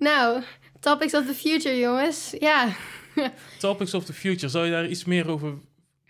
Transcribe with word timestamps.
Nou, 0.00 0.42
topics 0.80 1.14
of 1.14 1.26
the 1.26 1.34
future, 1.34 1.78
jongens. 1.78 2.34
Ja. 2.38 2.76
Topics 3.58 3.94
of 3.94 4.04
the 4.04 4.12
future, 4.12 4.48
zou 4.48 4.64
je 4.64 4.70
daar 4.70 4.88
iets 4.88 5.04
meer 5.04 5.28
over 5.28 5.58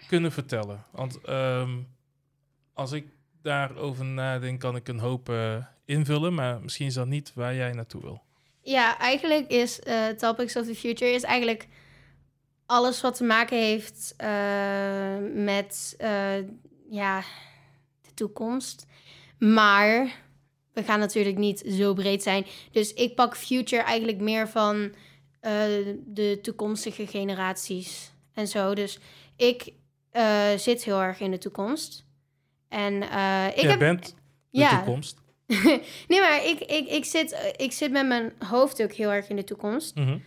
kunnen 0.07 0.33
vertellen? 0.33 0.85
Want 0.91 1.21
ehm, 1.21 1.71
als 2.75 2.93
ik 2.93 3.07
daarover 3.43 4.05
nadenk, 4.05 4.61
kan 4.61 4.77
ik 4.77 4.89
een 4.89 4.99
hoop 4.99 5.29
eh, 5.29 5.57
invullen, 5.85 6.35
maar 6.35 6.61
misschien 6.61 6.87
is 6.87 6.95
dat 6.95 7.07
niet 7.07 7.33
waar 7.35 7.55
jij 7.55 7.73
naartoe 7.73 8.01
wil. 8.01 8.23
Ja, 8.63 8.99
eigenlijk 8.99 9.49
is 9.49 9.81
eh, 9.81 10.09
Topics 10.09 10.57
of 10.57 10.67
the 10.67 10.75
Future 10.75 11.13
is 11.13 11.23
eigenlijk 11.23 11.69
alles 12.67 13.01
wat 13.01 13.17
te 13.17 13.25
maken 13.25 13.59
heeft 13.59 14.15
eh, 14.17 15.17
met 15.35 15.97
ja, 16.91 17.23
de 18.01 18.15
toekomst. 18.15 18.87
Maar 19.39 20.17
we 20.73 20.83
gaan 20.83 20.99
natuurlijk 20.99 21.39
niet 21.39 21.59
zo 21.59 21.95
breed 21.95 22.23
zijn. 22.23 22.47
Dus 22.73 22.93
ik 22.93 23.15
pak 23.15 23.37
future 23.37 23.83
eigenlijk 23.83 24.21
meer 24.21 24.49
van 24.49 24.93
eh, 25.41 25.53
de 26.07 26.39
toekomstige 26.43 27.07
generaties 27.07 28.13
en 28.35 28.47
zo. 28.47 28.75
Dus 28.75 28.99
ik 29.37 29.73
eh, 30.11 30.57
zit 30.57 30.85
heel 30.85 31.01
erg 31.01 31.21
in 31.21 31.31
de 31.31 31.39
toekomst. 31.39 32.05
En 32.69 33.03
eh, 33.03 33.47
ik 33.47 33.61
jij 33.61 33.71
heb 33.71 33.79
bent 33.79 34.07
de 34.07 34.59
ja, 34.59 34.77
toekomst. 34.77 35.19
nee, 36.09 36.21
maar 36.21 36.45
ik, 36.45 36.61
ik, 36.61 36.89
ik, 36.89 37.05
zit, 37.05 37.55
ik 37.57 37.73
zit 37.73 37.91
met 37.91 38.07
mijn 38.07 38.33
hoofd 38.39 38.83
ook 38.83 38.93
heel 38.93 39.13
erg 39.13 39.29
in 39.29 39.37
de 39.37 39.45
toekomst. 39.45 39.95
Mhm. 39.95 40.19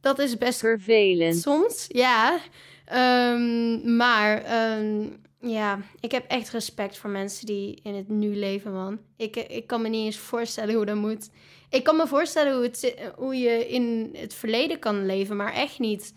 Dat 0.00 0.18
is 0.18 0.38
best 0.38 0.58
vervelend, 0.58 1.36
soms, 1.36 1.84
ja. 1.88 2.38
Ehm, 2.84 3.96
maar 3.96 4.42
ehm, 4.42 5.08
ja, 5.42 5.78
ik 6.00 6.12
heb 6.12 6.24
echt 6.28 6.50
respect 6.50 6.96
voor 6.98 7.10
mensen 7.10 7.46
die 7.46 7.80
in 7.82 7.94
het 7.94 8.08
nu 8.08 8.36
leven, 8.36 8.72
man. 8.72 8.98
Ik, 9.16 9.36
ik 9.36 9.66
kan 9.66 9.82
me 9.82 9.88
niet 9.88 10.04
eens 10.04 10.18
voorstellen 10.18 10.74
hoe 10.74 10.84
dat 10.86 10.96
moet. 10.96 11.30
Ik 11.70 11.84
kan 11.84 11.96
me 11.96 12.06
voorstellen 12.06 12.54
hoe, 12.54 12.62
het, 12.62 12.78
zi- 12.78 12.94
hoe 13.16 13.36
je 13.36 13.68
in 13.68 14.10
het 14.16 14.34
verleden 14.34 14.78
kan 14.78 15.06
leven, 15.06 15.36
maar 15.36 15.52
echt 15.52 15.78
niet 15.78 16.14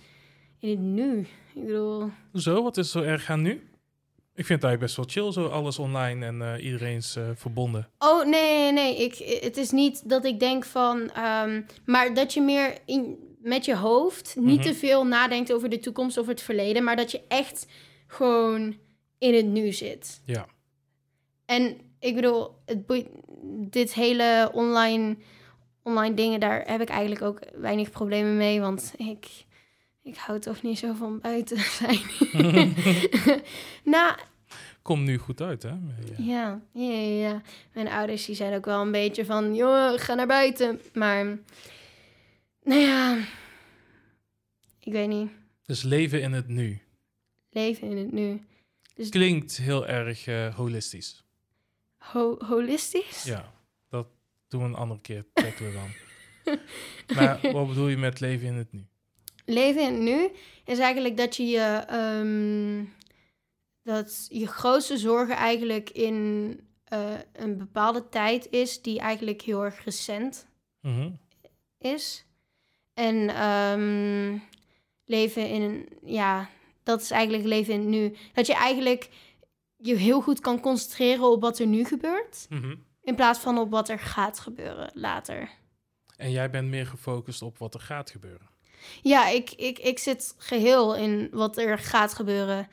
in 0.60 0.70
het 0.70 0.80
nu. 0.80 1.20
Ik 1.54 1.66
bedoel, 1.66 2.10
Hoezo? 2.32 2.64
Wat 2.64 2.78
is 2.78 2.92
zo 2.92 3.02
erg 3.02 3.30
aan 3.30 3.42
nu? 3.42 3.52
Ik 4.38 4.46
vind 4.46 4.62
het 4.62 4.70
eigenlijk 4.70 4.80
best 4.80 4.96
wel 5.16 5.24
chill, 5.32 5.32
zo 5.44 5.48
alles 5.50 5.80
online 5.80 6.26
en 6.26 6.42
eh, 6.42 6.64
iedereen 6.66 6.96
is 6.96 7.16
eh, 7.16 7.30
verbonden. 7.36 7.90
Oh, 8.00 8.26
nee, 8.26 8.72
nee, 8.72 8.72
nee. 8.72 8.96
Ik, 9.04 9.42
het 9.44 9.58
is 9.58 9.72
niet 9.72 10.10
dat 10.10 10.26
ik 10.26 10.40
denk 10.40 10.66
van... 10.66 11.12
ehm, 11.12 11.62
maar 11.86 12.14
dat 12.14 12.34
je 12.34 12.42
meer 12.42 12.78
in, 12.86 13.18
met 13.42 13.66
je 13.66 13.76
hoofd 13.76 14.36
niet 14.40 14.60
Mhm. 14.60 14.68
te 14.68 14.74
veel 14.76 15.06
nadenkt 15.06 15.54
over 15.54 15.70
de 15.70 15.80
toekomst 15.80 16.18
of 16.18 16.28
het 16.28 16.42
verleden... 16.42 16.84
maar 16.84 16.96
dat 16.96 17.12
je 17.12 17.22
echt 17.28 17.68
gewoon 18.08 18.76
in 19.18 19.34
het 19.34 19.46
nu 19.46 19.72
zit. 19.72 20.22
Ja. 20.26 20.46
En 21.46 21.78
ik 22.00 22.16
bedoel, 22.16 22.52
het 22.66 22.86
boeit, 22.86 23.08
dit 23.70 23.94
hele 23.94 24.50
online, 24.54 25.18
online 25.84 26.16
dingen... 26.16 26.40
daar 26.40 26.64
heb 26.68 26.82
ik 26.82 26.90
eigenlijk 26.90 27.22
ook 27.22 27.40
weinig 27.56 27.90
problemen 27.90 28.38
mee... 28.38 28.62
want 28.62 28.94
ik, 28.98 29.46
ik 30.04 30.18
hou 30.18 30.40
toch 30.40 30.62
niet 30.62 30.80
zo 30.80 30.94
van 30.94 31.20
buiten 31.20 31.58
zijn. 31.80 32.00
nou, 33.84 34.16
Komt 34.86 35.04
nu 35.04 35.18
goed 35.18 35.42
uit, 35.42 35.64
hè? 35.64 35.74
Ja, 36.18 36.62
ja, 36.74 36.92
ja, 36.92 37.30
ja. 37.30 37.42
Mijn 37.74 37.88
ouders 37.88 38.26
die 38.26 38.36
zijn 38.36 38.56
ook 38.56 38.66
wel 38.66 38.82
een 38.82 38.92
beetje 38.92 39.26
van, 39.26 39.56
joh, 39.56 40.00
ga 40.00 40.14
naar 40.14 40.28
buiten. 40.28 40.82
Maar, 40.94 41.26
nou 42.64 42.80
ja, 42.80 43.18
ik 44.80 44.92
weet 44.92 45.08
niet. 45.08 45.30
Dus 45.64 45.84
leven 45.84 46.22
in 46.22 46.32
het 46.32 46.48
nu. 46.48 46.82
Leven 47.50 47.90
in 47.90 47.98
het 47.98 48.12
nu. 48.12 48.42
Klinkt 49.10 49.58
heel 49.58 49.88
erg 49.88 50.28
eh, 50.28 50.56
holistisch. 50.56 51.24
Ho- 51.98 52.38
holistisch? 52.46 53.24
Ja, 53.24 53.54
dat 53.90 54.08
doen 54.48 54.62
we 54.62 54.68
een 54.68 54.76
andere 54.76 55.02
keer, 55.02 55.26
trekken 55.34 55.66
we 55.66 55.74
dan. 55.74 55.90
maar 57.16 57.52
wat 57.52 57.68
bedoel 57.68 57.88
je 57.88 57.98
met 57.98 58.20
leven 58.20 58.48
in 58.48 58.54
het 58.56 58.72
nu? 58.72 58.86
Leven 59.46 59.82
in 59.82 59.94
het 59.94 60.02
nu 60.02 60.30
is 60.66 60.80
eigenlijk 60.80 61.18
dat 61.18 61.36
je 61.36 61.46
je, 61.46 61.84
ehm, 61.88 62.86
dat 63.84 64.28
je 64.30 64.48
grootste 64.48 64.98
zorgen 64.98 65.36
eigenlijk 65.36 65.90
in 65.90 66.60
eh, 66.84 67.14
een 67.34 67.58
bepaalde 67.58 68.10
tijd 68.10 68.48
is 68.52 68.82
die 68.82 69.00
eigenlijk 69.00 69.42
heel 69.42 69.64
erg 69.64 69.84
recent 69.84 70.48
Mhm. 70.82 71.10
is. 71.78 72.26
En 72.94 73.30
ehm, 73.30 74.38
leven 75.06 75.50
in 75.50 75.62
een, 75.62 75.88
ja, 76.04 76.50
dat 76.86 77.02
is 77.02 77.12
eigenlijk 77.12 77.44
leven 77.44 77.74
in 77.74 77.80
het 77.80 77.90
nu. 77.90 78.16
Dat 78.34 78.48
je 78.48 78.54
eigenlijk 78.56 79.10
je 79.78 79.96
heel 79.96 80.22
goed 80.22 80.40
kan 80.40 80.60
concentreren 80.60 81.32
op 81.32 81.42
wat 81.42 81.60
er 81.60 81.68
nu 81.68 81.86
gebeurt, 81.86 82.46
Mhm. 82.50 82.76
in 83.04 83.16
plaats 83.16 83.40
van 83.40 83.58
op 83.58 83.72
wat 83.72 83.90
er 83.90 84.00
gaat 84.00 84.40
gebeuren 84.40 84.92
later. 84.94 85.50
En 86.18 86.32
jij 86.32 86.50
bent 86.50 86.68
meer 86.70 86.86
gefocust 86.86 87.42
op 87.42 87.58
wat 87.58 87.74
er 87.74 87.80
gaat 87.80 88.12
gebeuren. 88.12 88.48
Ja, 89.02 89.28
ik, 89.28 89.52
ik, 89.52 89.80
ik 89.80 90.00
zit 90.00 90.36
geheel 90.38 90.96
in 90.96 91.28
wat 91.32 91.58
er 91.58 91.78
gaat 91.80 92.14
gebeuren. 92.14 92.68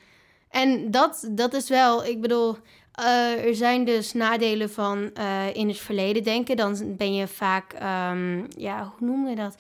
En 0.48 0.90
dat, 0.90 1.28
dat 1.30 1.54
is 1.54 1.68
wel, 1.68 2.04
ik 2.04 2.20
bedoel, 2.20 2.56
eh, 2.92 3.44
er 3.46 3.54
zijn 3.54 3.84
dus 3.84 4.12
nadelen 4.12 4.70
van 4.70 5.10
eh, 5.14 5.54
in 5.54 5.68
het 5.68 5.78
verleden 5.78 6.22
denken. 6.22 6.56
Dan 6.56 6.96
ben 6.96 7.14
je 7.14 7.26
vaak, 7.26 7.72
ehm, 7.72 8.44
ja, 8.56 8.92
hoe 8.98 9.06
noem 9.08 9.28
je 9.28 9.36
dat? 9.36 9.56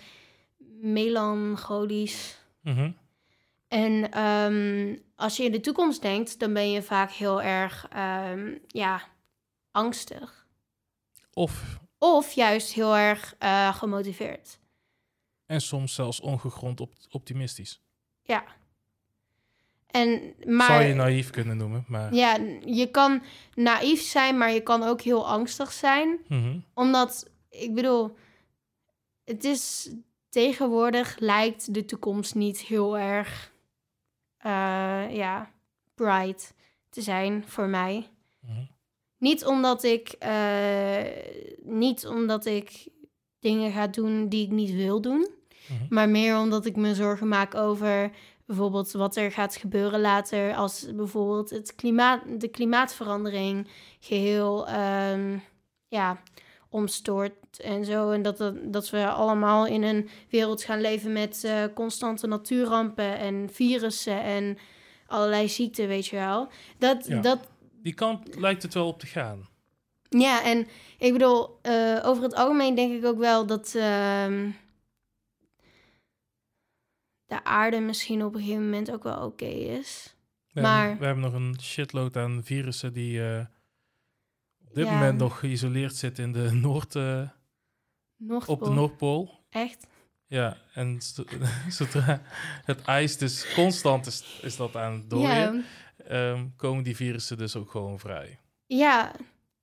Melancholisch. 0.80 2.38
Mhm. 2.60 2.90
En 3.72 4.10
ehm, 4.10 4.96
als 5.16 5.36
je 5.36 5.44
in 5.44 5.52
de 5.52 5.60
toekomst 5.60 6.02
denkt, 6.02 6.38
dan 6.38 6.52
ben 6.52 6.70
je 6.70 6.82
vaak 6.82 7.10
heel 7.10 7.42
erg, 7.42 7.86
ehm, 7.90 8.54
ja, 8.66 9.02
angstig. 9.70 10.46
Of, 11.32 11.80
Of 11.98 12.32
juist 12.32 12.72
heel 12.72 12.96
erg 12.96 13.34
eh, 13.38 13.74
gemotiveerd. 13.74 14.58
en 15.46 15.60
soms 15.60 15.94
zelfs 15.94 16.20
ongegrond 16.20 16.80
op 16.80 16.92
optimistisch. 17.10 17.80
Ja. 18.22 18.44
En, 19.86 20.34
maar, 20.46 20.66
Zou 20.66 20.82
je 20.82 20.94
naïef 20.94 21.30
kunnen 21.30 21.56
noemen, 21.56 21.84
maar... 21.88 22.14
Ja, 22.14 22.38
je 22.64 22.90
kan 22.90 23.22
naïef 23.54 24.00
zijn, 24.00 24.38
maar 24.38 24.52
je 24.52 24.60
kan 24.62 24.82
ook 24.82 25.00
heel 25.00 25.28
angstig 25.28 25.72
zijn. 25.72 26.18
Mhm. 26.28 26.58
Omdat, 26.74 27.30
ik 27.50 27.74
bedoel, 27.74 28.16
het 29.24 29.44
is 29.44 29.90
tegenwoordig 30.28 31.18
lijkt 31.18 31.74
de 31.74 31.84
toekomst 31.84 32.34
niet 32.34 32.60
heel 32.60 32.98
erg, 32.98 33.51
eh, 34.42 35.14
ja, 35.16 35.50
bright 35.94 36.54
te 36.88 37.00
zijn 37.02 37.44
voor 37.46 37.66
mij. 37.68 38.08
Mhm. 38.40 38.60
Niet 39.18 39.44
omdat 39.44 39.82
ik, 39.82 40.08
eh, 40.18 41.04
niet 41.62 42.06
omdat 42.06 42.44
ik 42.46 42.88
dingen 43.38 43.72
ga 43.72 43.86
doen 43.86 44.28
die 44.28 44.44
ik 44.44 44.50
niet 44.50 44.72
wil 44.72 45.00
doen, 45.00 45.28
Mhm. 45.68 45.94
maar 45.94 46.08
meer 46.08 46.38
omdat 46.38 46.66
ik 46.66 46.76
me 46.76 46.94
zorgen 46.94 47.28
maak 47.28 47.54
over 47.54 48.10
bijvoorbeeld 48.46 48.92
wat 48.92 49.16
er 49.16 49.32
gaat 49.32 49.56
gebeuren 49.56 50.00
later 50.00 50.54
als 50.54 50.86
bijvoorbeeld 50.94 51.50
het 51.50 51.74
klimaat, 51.74 52.22
de 52.40 52.48
klimaatverandering 52.48 53.68
geheel 54.00 54.68
ehm, 54.68 55.38
ja, 55.88 56.22
omstoort 56.72 57.60
en 57.60 57.84
zo. 57.84 58.10
En 58.10 58.22
dat, 58.22 58.36
dat, 58.38 58.54
dat 58.72 58.90
we 58.90 59.06
allemaal 59.08 59.66
in 59.66 59.82
een 59.82 60.08
wereld 60.30 60.62
gaan 60.64 60.80
leven 60.80 61.12
met 61.12 61.44
eh, 61.44 61.64
constante 61.74 62.26
natuurrampen 62.26 63.18
en 63.18 63.48
virussen 63.52 64.22
en 64.22 64.58
allerlei 65.06 65.48
ziekten, 65.48 65.88
weet 65.88 66.06
je 66.06 66.16
wel. 66.16 66.48
Dat, 66.78 67.06
Ja. 67.06 67.20
dat, 67.20 67.48
Die 67.82 67.94
kant 67.94 68.36
lijkt 68.36 68.62
het 68.62 68.74
wel 68.74 68.86
op 68.86 68.98
te 69.00 69.06
gaan. 69.06 69.48
ja, 70.08 70.44
en 70.44 70.66
ik 70.98 71.12
bedoel, 71.12 71.58
eh, 71.62 72.00
over 72.04 72.22
het 72.22 72.34
algemeen 72.34 72.74
denk 72.74 72.92
ik 72.92 73.04
ook 73.04 73.18
wel 73.18 73.46
dat 73.46 73.74
ehm, 73.74 74.50
de 77.26 77.44
aarde 77.44 77.80
misschien 77.80 78.24
op 78.24 78.34
een 78.34 78.40
gegeven 78.40 78.64
moment 78.64 78.90
ook 78.92 79.02
wel 79.02 79.24
oké 79.26 79.44
is. 79.44 80.14
We, 80.52 80.60
Maar- 80.60 80.80
hebben, 80.80 80.98
we 80.98 81.04
hebben 81.04 81.24
nog 81.24 81.32
een 81.32 81.56
shitload 81.60 82.16
aan 82.16 82.40
virussen 82.44 82.92
die 82.92 83.22
eh, 83.22 83.44
dit 84.74 84.86
Ja. 84.86 84.92
moment 84.92 85.18
nog 85.18 85.38
geïsoleerd 85.38 85.96
zitten 85.96 86.24
in 86.24 86.32
de 86.32 86.52
Noord, 86.66 86.94
eh, 86.96 87.28
Noordpool. 88.16 88.54
op 88.56 88.64
de 88.64 88.70
Noordpool. 88.70 89.44
Echt? 89.50 89.86
Ja, 90.26 90.56
en 90.74 91.02
zo- 91.02 91.24
zodra 91.68 92.22
het 92.64 92.82
ijs 92.82 93.16
dus 93.18 93.52
constant 93.54 94.06
is, 94.06 94.38
is 94.42 94.56
dat 94.56 94.76
aan 94.76 94.92
het 94.92 95.10
dooien, 95.10 95.28
Ja, 95.28 96.04
ehm, 96.04 96.46
komen 96.56 96.84
die 96.84 96.96
virussen 96.96 97.38
dus 97.38 97.56
ook 97.56 97.70
gewoon 97.70 97.98
vrij. 97.98 98.38
ja, 98.66 99.12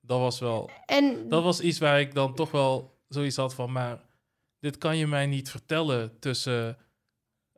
Dat 0.02 0.20
was 0.20 0.40
wel, 0.40 0.70
en 0.86 1.30
dat 1.30 1.44
was 1.44 1.60
iets 1.62 1.80
waar 1.80 2.00
ik 2.00 2.14
dan 2.14 2.36
toch 2.36 2.52
wel 2.52 2.98
zoiets 3.08 3.36
had 3.36 3.54
van, 3.54 3.72
maar 3.72 4.00
dit 4.60 4.78
kan 4.78 4.98
je 4.98 5.08
mij 5.08 5.26
niet 5.26 5.50
vertellen 5.50 6.20
tussen, 6.20 6.78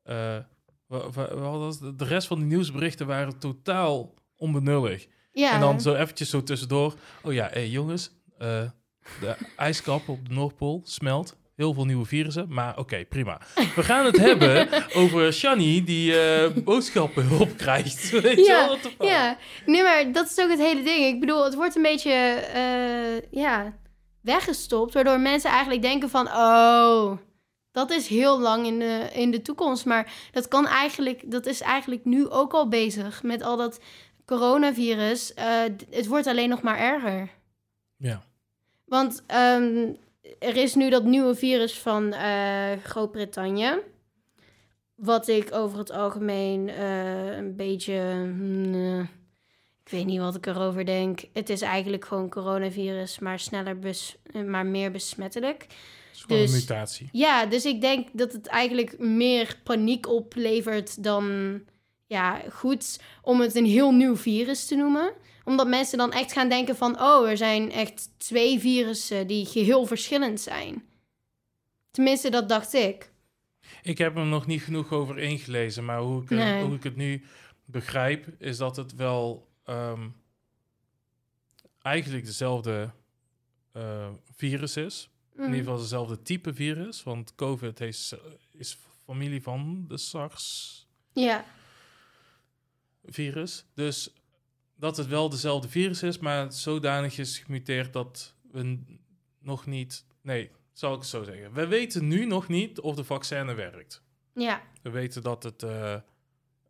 eh, 0.04 0.38
het? 0.88 1.80
de 2.00 2.06
rest 2.06 2.28
van 2.28 2.40
de 2.40 2.46
nieuwsberichten 2.46 3.08
waren 3.08 3.40
totaal 3.40 4.14
onbenullig. 4.36 5.08
Ja, 5.32 5.52
En 5.54 5.60
dan 5.60 5.82
zo 5.82 5.94
eventjes 5.94 6.30
zo 6.30 6.44
tussendoor. 6.44 6.94
Oh 7.24 7.34
ja, 7.34 7.48
hey, 7.52 7.68
jongens. 7.70 8.12
eh, 8.38 8.62
de 9.20 9.36
ijskap 9.58 10.08
op 10.10 10.28
de 10.28 10.34
Noordpool 10.34 10.82
smelt. 10.84 11.40
Heel 11.56 11.74
veel 11.74 11.86
nieuwe 11.86 12.06
virussen. 12.06 12.46
Maar 12.50 12.78
oké, 12.78 13.06
prima. 13.06 13.42
We 13.76 13.84
gaan 13.84 14.06
het 14.06 14.18
hebben 14.28 14.68
over 14.94 15.34
Shani 15.34 15.84
die 15.84 16.20
eh, 16.22 16.52
boodschappen 16.64 17.32
opkrijgt. 17.40 18.10
Weet 18.10 18.38
je 18.38 18.44
Ja, 18.44 18.68
wel? 18.68 18.76
The 18.80 18.90
fuck? 18.90 19.04
ja. 19.08 19.38
Nee, 19.66 19.84
maar 19.84 20.12
dat 20.12 20.30
is 20.30 20.44
ook 20.44 20.50
het 20.50 20.60
hele 20.60 20.82
ding. 20.84 21.06
Ik 21.06 21.20
bedoel, 21.20 21.44
het 21.44 21.56
wordt 21.56 21.76
een 21.76 21.82
beetje, 21.82 22.12
eh, 22.54 23.22
ja, 23.32 23.74
weggestopt, 24.22 24.94
waardoor 24.94 25.20
mensen 25.20 25.50
eigenlijk 25.50 25.82
denken 25.82 26.10
van, 26.10 26.28
oh, 26.28 27.18
Dat 27.72 27.92
is 27.92 28.08
heel 28.08 28.40
lang 28.40 28.66
in 28.66 28.80
de, 28.80 29.10
in 29.14 29.32
de 29.32 29.42
toekomst. 29.42 29.86
Maar 29.86 30.12
dat 30.32 30.48
kan 30.48 30.68
eigenlijk, 30.68 31.32
dat 31.32 31.46
is 31.46 31.62
eigenlijk 31.62 32.06
nu 32.06 32.30
ook 32.30 32.54
al 32.54 32.68
bezig 32.68 33.24
met 33.24 33.42
al 33.44 33.58
dat 33.58 33.80
coronavirus. 34.38 35.34
Eh, 35.34 35.64
het 35.90 36.08
wordt 36.08 36.28
alleen 36.28 36.50
nog 36.50 36.62
maar 36.62 36.80
erger. 36.80 37.30
Ja. 37.98 38.24
Want 38.86 39.24
ehm, 39.28 39.88
er 40.40 40.56
is 40.56 40.76
nu 40.76 40.90
dat 40.90 41.04
nieuwe 41.04 41.36
virus 41.36 41.80
van 41.80 42.14
eh, 42.14 42.72
Groot-Brittannië. 42.84 43.74
Wat 44.96 45.28
ik 45.28 45.54
over 45.54 45.78
het 45.78 45.92
algemeen 45.92 46.70
eh, 46.70 47.36
een 47.38 47.56
beetje. 47.56 47.94
eh, 48.74 49.00
ik 49.84 49.92
weet 49.92 50.06
niet 50.06 50.20
wat 50.20 50.36
ik 50.36 50.46
erover 50.46 50.86
denk. 50.86 51.20
Het 51.34 51.50
is 51.50 51.62
eigenlijk 51.62 52.06
gewoon 52.06 52.30
coronavirus, 52.30 53.20
maar 53.20 53.40
sneller 53.40 53.80
bes 53.80 54.18
maar 54.46 54.66
meer 54.66 54.92
besmettelijk. 54.92 55.68
Dus- 56.28 56.52
een 56.54 56.60
mutatie. 56.60 57.10
Ja, 57.12 57.46
dus 57.46 57.66
ik 57.66 57.82
denk 57.82 58.08
dat 58.14 58.32
het 58.32 58.48
eigenlijk 58.48 59.00
meer 59.00 59.58
paniek 59.64 60.08
oplevert 60.08 61.04
dan 61.04 61.60
ja, 62.12 62.42
goed 62.50 63.00
om 63.22 63.40
het 63.42 63.56
een 63.56 63.66
heel 63.66 63.92
nieuw 63.92 64.16
virus 64.18 64.66
te 64.68 64.76
noemen. 64.76 65.14
Omdat 65.44 65.68
mensen 65.68 65.98
dan 65.98 66.12
echt 66.12 66.32
gaan 66.32 66.50
denken 66.50 66.76
van... 66.76 67.02
oh, 67.02 67.30
er 67.30 67.38
zijn 67.38 67.72
echt 67.72 68.10
twee 68.18 68.60
virussen 68.60 69.28
die 69.28 69.46
geheel 69.46 69.86
verschillend 69.86 70.42
zijn. 70.42 70.84
Tenminste, 71.92 72.30
dat 72.30 72.50
dacht 72.50 72.74
ik. 72.74 73.12
Ik 73.84 73.98
heb 73.98 74.18
er 74.18 74.26
nog 74.26 74.46
niet 74.48 74.62
genoeg 74.62 74.92
over 74.92 75.20
ingelezen, 75.20 75.86
maar 75.86 76.00
hoe 76.00 76.22
ik, 76.24 76.30
Nee. 76.30 76.64
hoe 76.64 76.76
ik 76.76 76.84
het 76.84 76.96
nu 76.96 77.24
begrijp, 77.66 78.28
is 78.40 78.58
dat 78.58 78.76
het 78.76 78.96
wel 78.96 79.48
ehm, 79.66 80.08
eigenlijk 81.82 82.26
dezelfde 82.26 82.90
eh, 83.72 84.08
virus 84.36 84.78
is. 84.78 85.10
In 85.36 85.44
ieder 85.44 85.58
geval 85.58 85.78
dezelfde 85.78 86.22
type 86.22 86.54
virus, 86.54 87.04
want 87.04 87.36
COVID 87.36 87.80
is, 87.82 88.14
is 88.58 88.78
familie 89.06 89.42
van 89.42 89.86
de 89.88 89.98
SARS-virus. 89.98 90.88
Ja, 91.14 91.46
Dus 93.74 94.14
dat 94.76 94.98
het 94.98 95.08
wel 95.08 95.30
dezelfde 95.30 95.70
virus 95.70 96.04
is, 96.04 96.18
maar 96.18 96.54
zodanig 96.54 97.18
is 97.18 97.38
gemuteerd 97.38 97.94
dat 97.94 98.36
we 98.52 98.80
nog 99.40 99.66
niet... 99.66 100.06
Nee, 100.22 100.52
zal 100.74 100.94
ik 100.94 101.00
het 101.00 101.08
zo 101.08 101.24
zeggen. 101.24 101.54
We 101.54 101.68
weten 101.68 102.08
nu 102.08 102.26
nog 102.26 102.48
niet 102.48 102.80
of 102.80 102.96
de 102.96 103.04
vaccin 103.04 103.56
werkt. 103.56 104.04
ja, 104.34 104.62
We 104.82 104.90
weten 104.90 105.22
dat 105.22 105.44
het, 105.44 105.64
eh, 105.64 105.94
eh, 105.94 106.02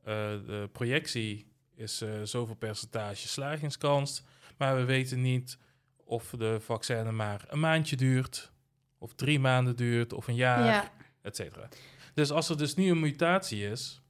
de 0.04 0.70
projectie 0.72 1.48
is 1.76 2.02
eh 2.02 2.10
zoveel 2.24 2.56
percentage 2.56 3.28
slagingskans. 3.28 4.24
Maar 4.58 4.76
we 4.76 4.84
weten 4.84 5.22
niet 5.22 5.58
of 6.04 6.30
de 6.38 6.60
vaccin 6.60 7.16
maar 7.16 7.46
een 7.48 7.60
maandje 7.60 7.96
duurt, 7.96 8.52
of 8.98 9.14
drie 9.14 9.40
maanden 9.40 9.76
duurt, 9.76 10.14
of 10.14 10.28
een 10.28 10.36
jaar, 10.36 10.66
ja. 10.66 10.92
et 11.22 11.36
cetera. 11.36 11.70
Dus 12.14 12.32
als 12.32 12.50
er 12.50 12.58
dus 12.58 12.76
nu 12.76 12.90
een 12.90 13.00
mutatie 13.00 13.70
is, 13.70 14.01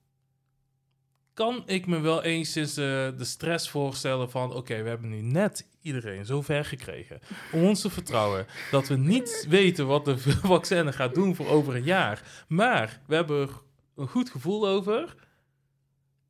kan 1.33 1.63
ik 1.65 1.87
me 1.87 1.99
wel 1.99 2.23
enigszins 2.23 2.73
de, 2.73 3.13
de 3.17 3.25
stress 3.25 3.69
voorstellen 3.69 4.31
van... 4.31 4.53
oké, 4.53 4.81
we 4.81 4.89
hebben 4.89 5.09
nu 5.09 5.21
net 5.21 5.67
iedereen 5.81 6.25
zo 6.25 6.41
ver 6.41 6.65
gekregen 6.65 7.19
om 7.51 7.63
ons 7.63 7.81
te 7.81 7.89
vertrouwen... 7.89 8.45
dat 8.71 8.87
we 8.87 8.97
niet 8.97 9.45
weten 9.49 9.87
wat 9.87 10.05
de 10.05 10.17
vaccin 10.53 10.93
gaat 10.93 11.15
doen 11.15 11.35
voor 11.35 11.47
over 11.47 11.75
een 11.75 11.83
jaar. 11.83 12.45
Maar 12.47 12.99
we 13.07 13.15
hebben 13.15 13.41
er 13.41 13.49
een 13.95 14.07
goed 14.07 14.29
gevoel 14.29 14.67
over... 14.67 15.15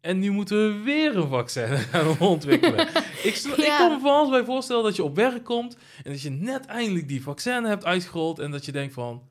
En 0.02 0.20
nu 0.20 0.32
moeten 0.32 0.58
we 0.58 0.84
weer 0.84 1.18
een 1.18 1.28
vaccin 1.28 1.78
gaan 1.92 2.20
ontwikkelen. 2.20 2.88
ik, 3.30 3.36
ik 3.36 3.74
kan 3.78 3.92
me 3.92 4.00
van 4.02 4.12
alles 4.12 4.30
bij 4.30 4.44
voorstellen 4.44 4.84
dat 4.84 4.96
je 4.96 5.04
op 5.04 5.16
werk 5.16 5.44
komt... 5.44 5.78
en 6.04 6.12
dat 6.12 6.22
je 6.22 6.30
net 6.30 6.66
eindelijk 6.66 7.08
die 7.08 7.24
vaccin 7.24 7.64
hebt 7.64 7.86
uitgerold... 7.86 8.40
en 8.40 8.52
dat 8.52 8.66
je 8.66 8.72
denkt 8.72 8.94
van... 8.94 9.30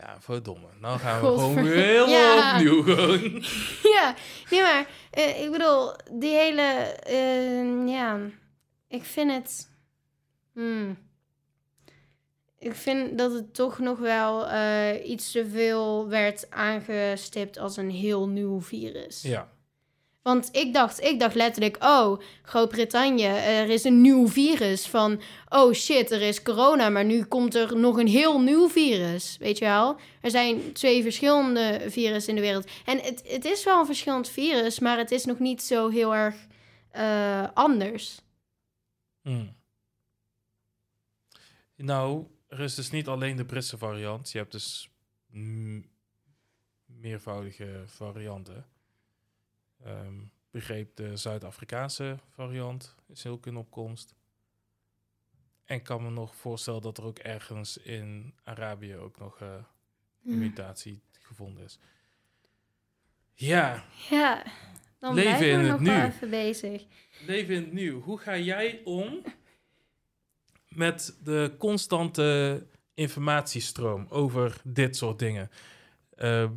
Ja, 0.00 0.16
verdomme. 0.20 0.66
Nou 0.80 0.98
gaan 0.98 1.20
we 1.20 1.26
Godver- 1.26 1.48
gewoon 1.48 1.64
weer 1.64 2.08
Ja. 2.08 2.52
opnieuw. 2.56 2.82
Gewoon. 2.82 3.42
ja, 3.96 4.14
nee 4.50 4.60
maar, 4.62 4.86
eh, 5.10 5.42
ik 5.44 5.50
bedoel, 5.50 5.92
die 6.12 6.34
hele, 6.34 6.62
eh, 7.02 7.88
ja, 7.88 8.18
ik 8.88 9.04
vind 9.04 9.30
het, 9.32 9.70
hmm. 10.52 10.98
ik 12.58 12.74
vind 12.74 13.18
dat 13.18 13.32
het 13.32 13.54
toch 13.54 13.78
nog 13.78 13.98
wel 13.98 14.46
eh, 14.48 15.08
iets 15.10 15.30
te 15.32 15.46
veel 15.48 16.08
werd 16.08 16.50
aangestipt 16.50 17.58
als 17.58 17.76
een 17.76 17.90
heel 17.90 18.28
nieuw 18.28 18.60
virus. 18.60 19.22
Ja, 19.22 19.48
Want 20.28 20.48
ik 20.52 20.74
dacht, 20.74 21.00
ik 21.00 21.20
dacht 21.20 21.34
letterlijk, 21.34 21.76
oh, 21.80 22.20
Groot-Brittannië, 22.42 23.24
er 23.24 23.68
is 23.68 23.84
een 23.84 24.00
nieuw 24.00 24.28
virus 24.28 24.86
van, 24.86 25.20
oh 25.48 25.72
shit, 25.72 26.10
er 26.10 26.22
is 26.22 26.42
corona, 26.42 26.88
maar 26.88 27.04
nu 27.04 27.24
komt 27.24 27.54
er 27.54 27.76
nog 27.76 27.98
een 27.98 28.06
heel 28.06 28.40
nieuw 28.40 28.68
virus, 28.68 29.36
weet 29.36 29.58
je 29.58 29.64
wel? 29.64 29.96
Er 30.20 30.30
zijn 30.30 30.72
twee 30.72 31.02
verschillende 31.02 31.84
virussen 31.86 32.28
in 32.28 32.34
de 32.34 32.46
wereld. 32.46 32.70
En 32.84 32.98
het, 32.98 33.22
het 33.26 33.44
is 33.44 33.64
wel 33.64 33.80
een 33.80 33.86
verschillend 33.86 34.28
virus, 34.28 34.78
maar 34.78 34.98
het 34.98 35.10
is 35.10 35.24
nog 35.24 35.38
niet 35.38 35.62
zo 35.62 35.88
heel 35.88 36.14
erg 36.14 36.36
eh, 36.90 37.48
anders. 37.54 38.20
Hmm. 39.22 39.56
Nou, 41.76 42.26
er 42.48 42.60
is 42.60 42.74
dus 42.74 42.90
niet 42.90 43.08
alleen 43.08 43.36
de 43.36 43.44
Britse 43.44 43.78
variant. 43.78 44.30
Je 44.30 44.38
hebt 44.38 44.52
dus 44.52 44.90
meervoudige 46.84 47.82
varianten. 47.86 48.66
Ehm 49.84 50.14
begreep 50.50 50.96
de 50.96 51.16
Zuid-Afrikaanse 51.16 52.16
variant 52.30 52.94
is 53.08 53.26
ook 53.26 53.46
in 53.46 53.56
opkomst. 53.56 54.14
En 55.64 55.82
kan 55.82 56.02
me 56.02 56.10
nog 56.10 56.36
voorstellen 56.36 56.82
dat 56.82 56.98
er 56.98 57.04
ook 57.04 57.18
ergens 57.18 57.76
in 57.76 58.34
Arabië 58.44 58.96
ook 58.96 59.18
nog 59.18 59.40
eh, 59.40 59.54
een 60.24 60.38
mutatie 60.38 61.02
gevonden 61.18 61.64
is. 61.64 61.78
Ja, 63.34 63.84
Ja, 64.10 64.44
dan 64.98 65.14
Leven 65.14 65.36
blijven 65.38 65.62
we 65.62 65.68
nog 65.68 65.80
wel 65.80 65.96
nu. 66.00 66.04
even 66.04 66.30
bezig. 66.30 66.84
Leven 67.26 67.54
in 67.54 67.62
het 67.62 67.72
nieuw. 67.72 68.00
Hoe 68.00 68.18
ga 68.18 68.38
jij 68.38 68.80
om 68.84 69.22
met 70.68 71.18
de 71.22 71.54
constante 71.58 72.66
informatiestroom 72.94 74.06
over 74.08 74.60
dit 74.64 74.96
soort 74.96 75.18
dingen? 75.18 75.50
Ehm, 76.16 76.54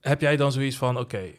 heb 0.00 0.20
jij 0.20 0.36
dan 0.36 0.52
zoiets 0.52 0.76
van, 0.76 0.98
oké, 0.98 1.32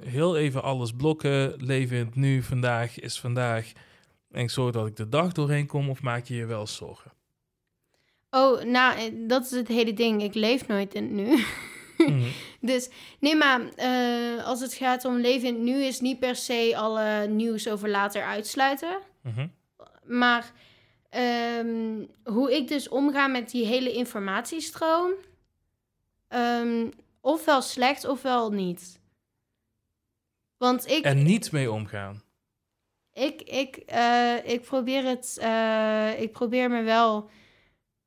heel 0.00 0.36
even 0.36 0.62
alles 0.62 0.92
blokken, 0.92 1.64
leven 1.64 1.96
in 1.96 2.06
het 2.06 2.14
nu, 2.14 2.42
vandaag 2.42 2.98
is 2.98 3.20
vandaag, 3.20 3.72
en 4.30 4.42
ik 4.42 4.50
zorg 4.50 4.72
dat 4.72 4.86
ik 4.86 4.96
de 4.96 5.08
dag 5.08 5.32
doorheen 5.32 5.66
kom, 5.66 5.90
of 5.90 6.02
maak 6.02 6.24
je 6.24 6.34
je 6.34 6.46
wel 6.46 6.66
zorgen? 6.66 7.12
Oh, 8.30 8.62
nou, 8.62 8.98
eh, 8.98 9.12
dat 9.28 9.44
is 9.44 9.50
het 9.50 9.68
hele 9.68 9.94
ding. 9.94 10.22
Ik 10.22 10.34
leef 10.34 10.66
nooit 10.66 10.94
in 10.94 11.02
het 11.02 11.12
nu. 11.12 11.38
Mhm. 11.96 12.28
Dus 12.60 12.90
nee, 13.20 13.36
maar 13.36 13.68
eh, 13.74 14.44
als 14.44 14.60
het 14.60 14.74
gaat 14.74 15.04
om 15.04 15.16
leven 15.16 15.48
in 15.48 15.54
het 15.54 15.62
nu, 15.62 15.84
is 15.84 16.00
niet 16.00 16.18
per 16.18 16.36
se 16.36 16.72
alle 16.76 17.26
nieuws 17.26 17.68
over 17.68 17.88
later 17.88 18.22
uitsluiten. 18.22 18.98
Mhm. 19.22 19.46
Maar 20.04 20.52
ehm, 21.10 22.04
hoe 22.24 22.56
ik 22.56 22.68
dus 22.68 22.88
omga 22.88 23.26
met 23.26 23.50
die 23.50 23.66
hele 23.66 23.92
informatiestroom, 23.92 25.12
ehm, 26.28 26.88
ofwel 27.20 27.62
slecht 27.62 28.04
ofwel 28.04 28.50
niet. 28.50 29.00
Want 30.58 30.88
ik, 30.90 31.04
En 31.04 31.22
niet 31.22 31.52
mee 31.52 31.70
omgaan. 31.72 32.22
ik, 33.12 33.42
ik, 33.42 33.76
eh, 33.76 34.34
ik, 34.44 34.60
probeer 34.62 35.04
het, 35.04 35.38
eh, 35.40 36.20
ik 36.20 36.32
probeer 36.32 36.70
me 36.70 36.82
wel 36.82 37.30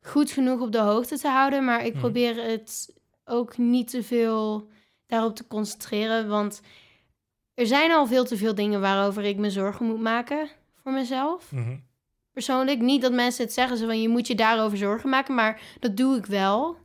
goed 0.01 0.31
genoeg 0.31 0.61
op 0.61 0.71
de 0.71 0.79
hoogte 0.79 1.17
te 1.17 1.27
houden, 1.27 1.65
maar 1.65 1.85
ik 1.85 1.91
Mhm. 1.91 1.99
probeer 2.01 2.43
het 2.43 2.95
ook 3.25 3.57
niet 3.57 3.87
te 3.89 4.03
veel 4.03 4.69
daarop 5.07 5.35
te 5.35 5.47
concentreren, 5.47 6.27
want 6.27 6.61
er 7.53 7.67
zijn 7.67 7.91
al 7.91 8.07
veel 8.07 8.25
te 8.25 8.37
veel 8.37 8.55
dingen 8.55 8.81
waarover 8.81 9.23
ik 9.23 9.37
me 9.37 9.49
zorgen 9.49 9.85
moet 9.85 9.99
maken 10.01 10.49
voor 10.83 10.91
mezelf. 10.91 11.51
Mhm. 11.51 11.77
Persoonlijk, 12.33 12.79
niet 12.79 13.01
dat 13.01 13.13
mensen 13.13 13.43
het 13.43 13.53
zeggen, 13.53 13.77
zo 13.77 13.85
van 13.85 14.01
je 14.01 14.09
moet 14.09 14.27
je 14.27 14.35
daarover 14.35 14.77
zorgen 14.77 15.09
maken, 15.09 15.35
maar 15.35 15.61
dat 15.79 15.97
doe 15.97 16.17
ik 16.17 16.25
wel. 16.25 16.77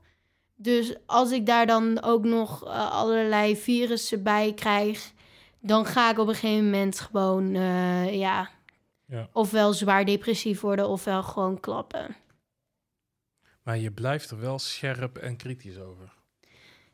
Dus 0.55 0.95
als 1.07 1.31
ik 1.31 1.47
daar 1.47 1.67
dan 1.67 2.03
ook 2.03 2.25
nog 2.25 2.65
eh, 2.65 2.91
allerlei 2.93 3.57
virussen 3.57 4.23
bij 4.23 4.53
krijg, 4.55 5.13
dan 5.67 5.87
ga 5.87 6.11
ik 6.11 6.19
op 6.19 6.29
een 6.29 6.35
gegeven 6.35 6.65
moment 6.65 7.01
gewoon, 7.01 7.55
eh, 7.55 8.15
ja, 8.19 8.51
Ja. 9.07 9.29
ofwel 9.33 9.73
zwaar 9.73 10.05
depressief 10.05 10.61
worden, 10.61 10.89
ofwel 10.89 11.23
gewoon 11.23 11.61
klappen. 11.61 12.17
Maar 13.63 13.79
je 13.79 13.91
blijft 13.91 14.31
er 14.31 14.41
wel 14.41 14.59
scherp 14.59 15.19
en 15.19 15.37
kritisch 15.37 15.79
over. 15.79 16.15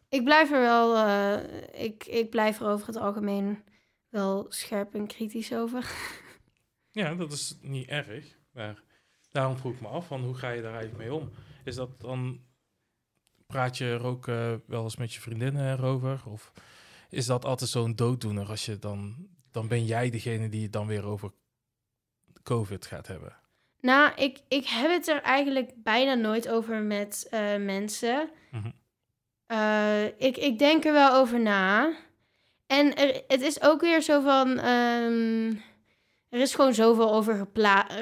Ik 0.09 0.25
blijf 0.25 0.51
er 0.51 0.61
wel, 0.61 0.97
eh, 0.97 1.85
ik, 1.85 2.07
ik 2.07 2.31
blijf 2.31 2.61
er 2.61 2.67
over 2.69 2.87
het 2.87 2.97
algemeen 2.97 3.65
wel 4.09 4.47
scherp 4.49 4.95
en 4.95 5.07
kritisch 5.07 5.53
over. 5.55 5.91
Ja, 6.93 7.15
dat 7.15 7.33
is 7.33 7.59
niet 7.61 7.89
erg. 7.89 8.37
Maar 8.53 8.83
daarom 9.31 9.57
vroeg 9.57 9.73
ik 9.75 9.81
me 9.81 9.89
af, 9.89 10.07
van 10.07 10.21
hoe 10.25 10.35
ga 10.35 10.51
je 10.51 10.63
daar 10.63 10.75
eigenlijk 10.75 11.03
mee 11.03 11.15
om? 11.15 11.31
Is 11.65 11.75
dat 11.75 12.01
dan, 12.01 12.41
praat 13.47 13.79
je 13.79 13.85
er 13.85 14.05
ook 14.05 14.29
eh, 14.29 14.55
wel 14.67 14.83
eens 14.83 14.97
met 14.97 15.15
je 15.15 15.21
vriendinnen 15.21 15.73
erover? 15.73 16.23
Of 16.27 16.53
is 17.11 17.27
dat 17.27 17.45
altijd 17.45 17.71
zo'n 17.71 17.97
dooddoener 17.97 18.49
als 18.49 18.65
je 18.65 18.79
dan, 18.79 19.29
dan 19.51 19.69
ben 19.69 19.85
jij 19.85 20.11
degene 20.11 20.49
die 20.49 20.63
het 20.63 20.73
dan 20.73 20.87
weer 20.87 21.05
over 21.05 21.33
COVID 22.43 22.87
gaat 22.87 23.07
hebben? 23.07 23.37
Nou, 23.81 24.13
ik, 24.15 24.39
ik 24.49 24.67
heb 24.67 24.91
het 24.91 25.09
er 25.09 25.23
eigenlijk 25.23 25.73
bijna 25.77 26.15
nooit 26.15 26.49
over 26.49 26.83
met 26.83 27.27
eh, 27.31 27.57
mensen. 27.57 28.31
Mhm. 28.51 28.71
Eh, 29.47 30.05
ik, 30.05 30.37
ik 30.37 30.59
denk 30.59 30.85
er 30.85 30.93
wel 30.93 31.15
over 31.15 31.41
na. 31.41 31.93
En 32.67 32.95
er, 32.97 33.23
het 33.29 33.41
is 33.41 33.63
ook 33.63 33.81
weer 33.81 34.03
zo 34.03 34.21
van. 34.21 34.59
ehm, 34.59 35.53
er 36.29 36.41
is 36.41 36.55
gewoon 36.55 36.75
zoveel 36.75 37.13
over 37.13 37.49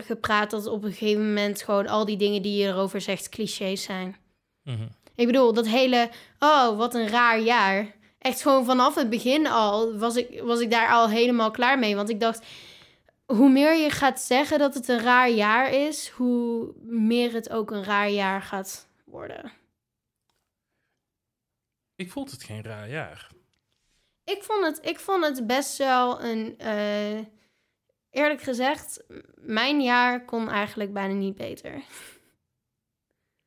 gepraat 0.04 0.50
dat 0.50 0.66
op 0.66 0.84
een 0.84 0.92
gegeven 0.92 1.26
moment 1.26 1.62
gewoon 1.62 1.86
al 1.86 2.04
die 2.04 2.16
dingen 2.16 2.42
die 2.42 2.56
je 2.56 2.66
erover 2.68 3.00
zegt 3.00 3.28
clichés 3.28 3.82
zijn. 3.82 4.16
Mhm. 4.62 4.88
Ik 5.14 5.26
bedoel, 5.26 5.52
dat 5.52 5.66
hele, 5.66 6.10
oh, 6.38 6.76
wat 6.76 6.94
een 6.94 7.08
raar 7.08 7.40
jaar. 7.40 7.96
Echt 8.18 8.42
gewoon 8.42 8.64
vanaf 8.64 8.94
het 8.94 9.10
begin 9.10 9.46
al 9.46 9.98
was 9.98 10.16
ik, 10.16 10.42
was 10.42 10.60
ik 10.60 10.70
daar 10.70 10.90
al 10.90 11.08
helemaal 11.08 11.50
klaar 11.50 11.78
mee. 11.78 11.96
Want 11.96 12.08
ik 12.08 12.20
dacht, 12.20 12.46
hoe 13.26 13.50
meer 13.50 13.74
je 13.74 13.90
gaat 13.90 14.20
zeggen 14.20 14.58
dat 14.58 14.74
het 14.74 14.88
een 14.88 15.00
raar 15.00 15.30
jaar 15.30 15.72
is, 15.72 16.08
hoe 16.08 16.72
meer 16.82 17.32
het 17.32 17.50
ook 17.50 17.70
een 17.70 17.84
raar 17.84 18.08
jaar 18.08 18.42
gaat 18.42 18.88
worden. 19.04 19.52
Ik 21.94 22.10
vond 22.10 22.30
het 22.30 22.42
geen 22.42 22.62
raar 22.62 22.88
jaar. 22.88 23.30
Ik 24.24 24.42
vond 24.42 24.64
het, 24.64 24.86
ik 24.86 24.98
vond 24.98 25.24
het 25.24 25.46
best 25.46 25.76
wel 25.76 26.22
een, 26.22 26.58
eh, 26.58 27.18
eerlijk 28.10 28.42
gezegd, 28.42 29.04
mijn 29.36 29.80
jaar 29.80 30.24
kon 30.24 30.48
eigenlijk 30.48 30.92
bijna 30.92 31.14
niet 31.14 31.36
beter. 31.36 31.82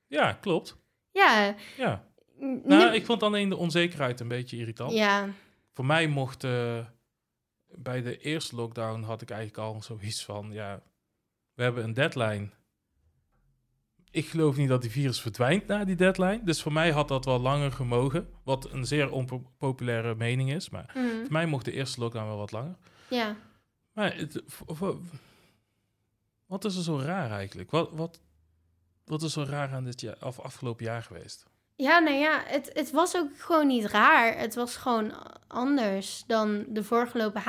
Ja, 0.08 0.34
klopt. 0.34 0.78
Ja. 1.12 1.56
Ja. 1.78 2.11
Nou, 2.64 2.94
ik 2.94 3.06
vond 3.06 3.24
alleen 3.24 3.50
de 3.50 3.58
onzekerheid 3.58 4.20
een 4.20 4.28
beetje 4.28 4.58
irritant. 4.58 4.92
ja, 4.92 5.30
Voor 5.74 5.86
mij 5.86 6.08
mocht 6.08 6.44
eh, 6.44 6.86
bij 7.68 8.02
de 8.02 8.18
eerste 8.18 8.56
lockdown 8.56 9.02
had 9.02 9.22
ik 9.22 9.30
eigenlijk 9.30 9.68
al 9.68 9.82
zoiets 9.82 10.26
van, 10.26 10.52
ja, 10.52 10.82
we 11.54 11.64
hebben 11.64 11.84
een 11.84 11.94
deadline. 11.94 12.50
Ik 14.12 14.26
geloof 14.26 14.58
niet 14.58 14.70
dat 14.70 14.82
die 14.82 14.92
virus 14.92 15.22
verdwijnt 15.22 15.68
na 15.68 15.86
die 15.86 15.96
deadline. 15.96 16.42
Dus 16.44 16.62
voor 16.62 16.74
mij 16.74 16.92
had 16.92 17.08
dat 17.08 17.26
wel 17.26 17.40
langer 17.40 17.72
gemogen. 17.72 18.30
Wat 18.44 18.72
een 18.72 18.86
zeer 18.86 19.12
onpopulaire 19.12 20.16
mening 20.16 20.54
is. 20.54 20.70
Maar 20.70 20.92
mhm, 20.94 21.08
voor 21.08 21.32
mij 21.32 21.46
mocht 21.46 21.66
de 21.66 21.72
eerste 21.72 22.00
lockdown 22.00 22.28
wel 22.28 22.38
wat 22.38 22.52
langer. 22.52 22.76
ja. 23.10 23.36
Maar 23.94 24.16
het, 24.16 24.44
wat 26.46 26.66
is 26.66 26.76
er 26.76 26.84
zo 26.84 27.00
raar 27.00 27.32
eigenlijk? 27.32 27.72
Wat, 27.72 27.90
wat, 27.92 28.22
wat 29.06 29.22
is 29.22 29.34
zo 29.34 29.44
raar 29.44 29.72
aan 29.72 29.84
dit 29.84 30.02
jaar, 30.02 30.16
of 30.22 30.40
afgelopen 30.40 30.86
jaar 30.86 31.04
geweest? 31.04 31.46
Ja, 31.82 32.00
nou 32.00 32.18
ja, 32.18 32.42
het, 32.46 32.70
het 32.74 32.92
was 32.92 33.16
ook 33.18 33.28
gewoon 33.38 33.68
niet 33.68 33.86
raar. 33.86 34.38
Het 34.38 34.56
was 34.56 34.76
gewoon 34.76 35.14
anders 35.48 36.24
dan 36.28 36.66
de 36.68 36.84
voorgelopen 36.84 37.42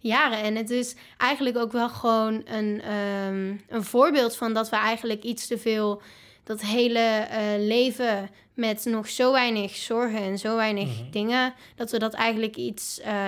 jaren. 0.00 0.42
En 0.42 0.56
het 0.56 0.70
is 0.70 0.94
eigenlijk 1.16 1.56
ook 1.56 1.72
wel 1.72 1.88
gewoon 1.88 2.42
een, 2.44 2.80
ehm, 2.80 3.54
een 3.68 3.84
voorbeeld 3.84 4.36
van 4.36 4.52
dat 4.54 4.68
we 4.70 4.76
eigenlijk 4.76 5.22
iets 5.22 5.46
te 5.46 5.58
veel... 5.58 6.02
dat 6.44 6.60
hele 6.60 6.98
eh, 6.98 7.40
leven 7.58 8.30
met 8.54 8.84
nog 8.84 9.08
zo 9.08 9.32
weinig 9.32 9.76
zorgen 9.76 10.18
en 10.18 10.38
zo 10.38 10.56
weinig 10.56 11.00
Mhm. 11.00 11.10
dingen... 11.10 11.54
dat 11.76 11.90
we 11.90 11.98
dat 11.98 12.14
eigenlijk 12.14 12.56
iets 12.56 13.00
eh, 13.00 13.26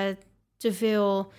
te 0.56 0.72
veel, 0.72 1.32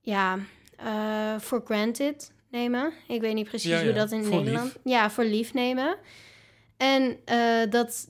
ja, 0.00 0.38
eh 0.76 1.38
for 1.40 1.62
granted 1.64 2.32
nemen. 2.50 2.92
Ik 3.08 3.20
weet 3.20 3.34
niet 3.34 3.48
precies 3.48 3.70
Ja, 3.70 3.78
hoe 3.78 3.88
ja, 3.88 3.94
dat 3.94 4.12
in 4.12 4.24
voor 4.24 4.36
Nederland... 4.36 4.64
lief. 4.64 4.94
Ja, 4.94 5.10
voor 5.10 5.24
lief 5.24 5.52
nemen. 5.54 5.96
En 6.76 7.16
eh, 7.24 7.70
dat, 7.70 8.08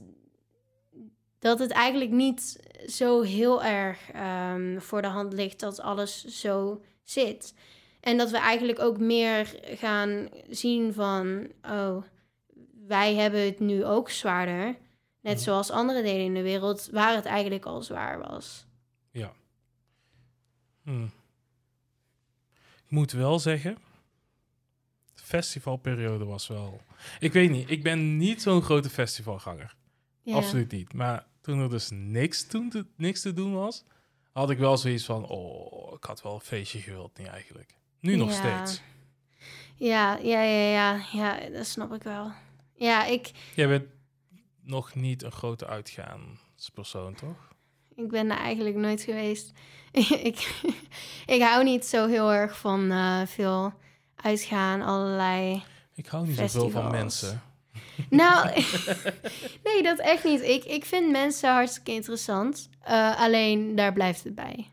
dat 1.46 1.58
het 1.58 1.70
eigenlijk 1.70 2.10
niet 2.10 2.60
zo 2.86 3.22
heel 3.22 3.64
erg 3.64 4.10
ehm, 4.10 4.78
voor 4.78 5.02
de 5.02 5.08
hand 5.08 5.32
ligt 5.32 5.60
dat 5.60 5.80
alles 5.80 6.24
zo 6.24 6.82
zit. 7.02 7.54
En 8.00 8.16
dat 8.16 8.30
we 8.30 8.38
eigenlijk 8.38 8.78
ook 8.78 8.98
meer 8.98 9.58
gaan 9.64 10.28
zien 10.48 10.94
van, 10.94 11.46
oh, 11.62 12.02
wij 12.86 13.14
hebben 13.14 13.44
het 13.44 13.60
nu 13.60 13.84
ook 13.84 14.10
zwaarder. 14.10 14.64
Net 15.20 15.34
Mhm. 15.34 15.42
zoals 15.44 15.70
andere 15.70 16.02
delen 16.02 16.24
in 16.24 16.34
de 16.34 16.42
wereld 16.42 16.88
waar 16.92 17.14
het 17.14 17.24
eigenlijk 17.24 17.64
al 17.64 17.82
zwaar 17.82 18.18
was. 18.18 18.66
Ja. 19.10 19.32
Hm. 20.82 21.04
Ik 22.84 22.90
moet 22.90 23.12
wel 23.12 23.38
zeggen, 23.38 23.78
de 25.14 25.22
festivalperiode 25.22 26.24
was 26.24 26.46
wel... 26.46 26.80
Ik 27.18 27.32
weet 27.32 27.50
niet, 27.50 27.70
ik 27.70 27.82
ben 27.82 28.16
niet 28.16 28.42
zo'n 28.42 28.62
grote 28.62 28.90
festivalganger. 28.90 29.74
Ja. 30.22 30.34
Absoluut 30.34 30.72
niet. 30.72 30.92
Maar 30.92 31.26
toen 31.46 31.60
er 31.60 31.68
dus 31.70 31.88
niks, 31.92 32.46
toen 32.46 32.70
te, 32.70 32.86
niks 32.96 33.20
te 33.20 33.32
doen 33.32 33.54
was, 33.54 33.84
had 34.32 34.50
ik 34.50 34.58
wel 34.58 34.76
zoiets 34.76 35.04
van... 35.04 35.26
Oh, 35.28 35.94
ik 35.94 36.04
had 36.04 36.22
wel 36.22 36.34
een 36.34 36.40
feestje 36.40 36.78
gewild, 36.78 37.18
niet 37.18 37.26
eigenlijk. 37.26 37.74
Nu 38.00 38.16
nog 38.16 38.30
Ja. 38.30 38.34
steeds. 38.36 38.82
Ja, 39.74 40.16
ja, 40.16 40.42
ja, 40.42 40.70
ja, 40.70 41.00
ja, 41.12 41.48
dat 41.50 41.66
snap 41.66 41.92
ik 41.94 42.02
wel. 42.02 42.32
Ja, 42.74 43.04
ik, 43.04 43.30
Jij 43.54 43.68
bent 43.68 43.84
nog 44.62 44.94
niet 44.94 45.22
een 45.22 45.32
grote 45.32 45.66
uitgaanspersoon, 45.66 47.14
toch? 47.14 47.48
Ik 47.94 48.08
ben 48.08 48.30
er 48.30 48.38
eigenlijk 48.38 48.76
nooit 48.76 49.00
geweest. 49.02 49.52
ik, 50.30 50.62
ik 51.26 51.42
hou 51.42 51.64
niet 51.64 51.84
zo 51.86 52.06
heel 52.06 52.32
erg 52.32 52.58
van 52.58 52.90
eh, 52.90 53.22
veel 53.26 53.72
uitgaan, 54.16 54.82
allerlei. 54.82 55.62
Ik 55.94 56.06
hou 56.06 56.26
niet 56.26 56.36
zoveel 56.36 56.70
van 56.70 56.90
mensen. 56.90 57.42
Nou, 58.10 58.50
nee, 59.64 59.82
dat 59.82 59.98
echt 59.98 60.24
niet. 60.24 60.42
Ik, 60.42 60.64
ik 60.64 60.84
vind 60.84 61.10
mensen 61.10 61.50
hartstikke 61.52 61.92
interessant. 61.92 62.68
Eh, 62.80 63.20
alleen 63.20 63.74
daar 63.74 63.92
blijft 63.92 64.24
het 64.24 64.34
bij. 64.34 64.70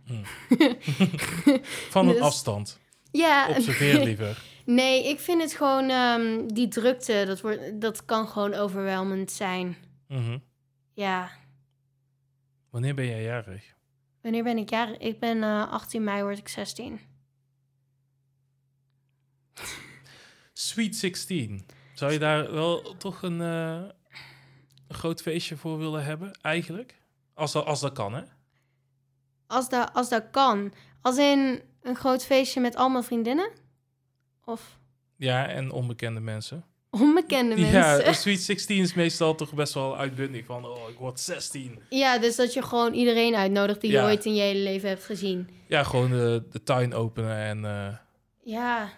Van 1.90 2.08
een 2.08 2.14
Dus- 2.14 2.22
afstand. 2.22 2.80
Ja, 3.12 3.50
Observeer 3.50 4.04
liever. 4.04 4.44
nee, 4.66 5.08
ik 5.10 5.20
vind 5.20 5.42
het 5.42 5.54
gewoon 5.54 5.90
ehm, 5.90 6.48
die 6.48 6.68
drukte. 6.68 7.24
Dat, 7.28 7.42
wordt, 7.42 7.82
dat 7.82 8.06
kan 8.06 8.28
gewoon 8.28 8.54
overweldigend 8.54 9.32
zijn. 9.32 9.78
Mhm. 10.08 10.38
Ja. 10.94 11.32
Wanneer 12.70 12.96
ben 12.96 13.06
jij 13.06 13.24
jarig? 13.24 13.64
Wanneer 14.22 14.44
ben 14.44 14.58
ik 14.58 14.70
jarig? 14.70 14.98
Ik 14.98 15.20
ben 15.20 15.44
eh 15.44 15.72
18 15.72 16.04
mei, 16.04 16.22
word 16.24 16.38
ik 16.38 16.48
16. 16.48 17.00
Sweet 20.54 20.96
16. 20.96 21.66
Zou 21.94 22.12
je 22.12 22.20
daar 22.20 22.52
wel 22.52 22.96
toch 22.98 23.22
een, 23.22 23.42
eh, 23.42 23.82
een 24.88 24.96
groot 24.96 25.22
feestje 25.22 25.58
voor 25.58 25.78
willen 25.78 26.04
hebben, 26.04 26.32
eigenlijk? 26.42 27.02
Als 27.34 27.52
dat, 27.52 27.66
als 27.66 27.80
dat 27.80 27.92
kan, 27.94 28.14
hè? 28.14 28.22
Als 29.48 29.70
dat, 29.70 29.90
als 29.94 30.10
dat 30.10 30.24
kan. 30.32 30.74
Als 31.02 31.18
in 31.18 31.62
een 31.82 31.96
groot 31.96 32.26
feestje 32.26 32.60
met 32.62 32.76
allemaal 32.76 33.04
vriendinnen? 33.04 33.50
Of 34.46 34.78
Ja, 35.18 35.48
en 35.48 35.72
onbekende 35.72 36.20
mensen. 36.20 36.66
onbekende 36.90 37.56
mensen? 37.56 37.80
Ja, 37.80 37.96
Ja, 37.96 38.14
Sweet 38.14 38.40
16 38.42 38.82
is 38.82 38.94
meestal 38.94 39.36
toch 39.36 39.54
best 39.54 39.74
wel 39.74 39.98
uitbundig 39.98 40.46
van... 40.46 40.66
Oh, 40.66 40.90
ik 40.90 40.98
word 40.98 41.20
16. 41.20 41.80
dus 42.22 42.36
dat 42.36 42.54
je 42.54 42.62
gewoon 42.62 42.94
iedereen 42.94 43.36
uitnodigt 43.36 43.82
die 43.82 43.92
je 43.92 43.98
Ja. 43.98 44.04
ooit 44.06 44.26
in 44.26 44.36
je 44.36 44.42
hele 44.42 44.60
leven 44.64 44.90
hebt 44.90 45.04
gezien. 45.04 45.50
Ja, 45.68 45.84
gewoon 45.84 46.10
de, 46.10 46.44
de 46.52 46.64
tuin 46.64 46.94
openen 46.94 47.38
en 47.38 47.66
eh, 47.66 47.98
Ja, 48.44 48.90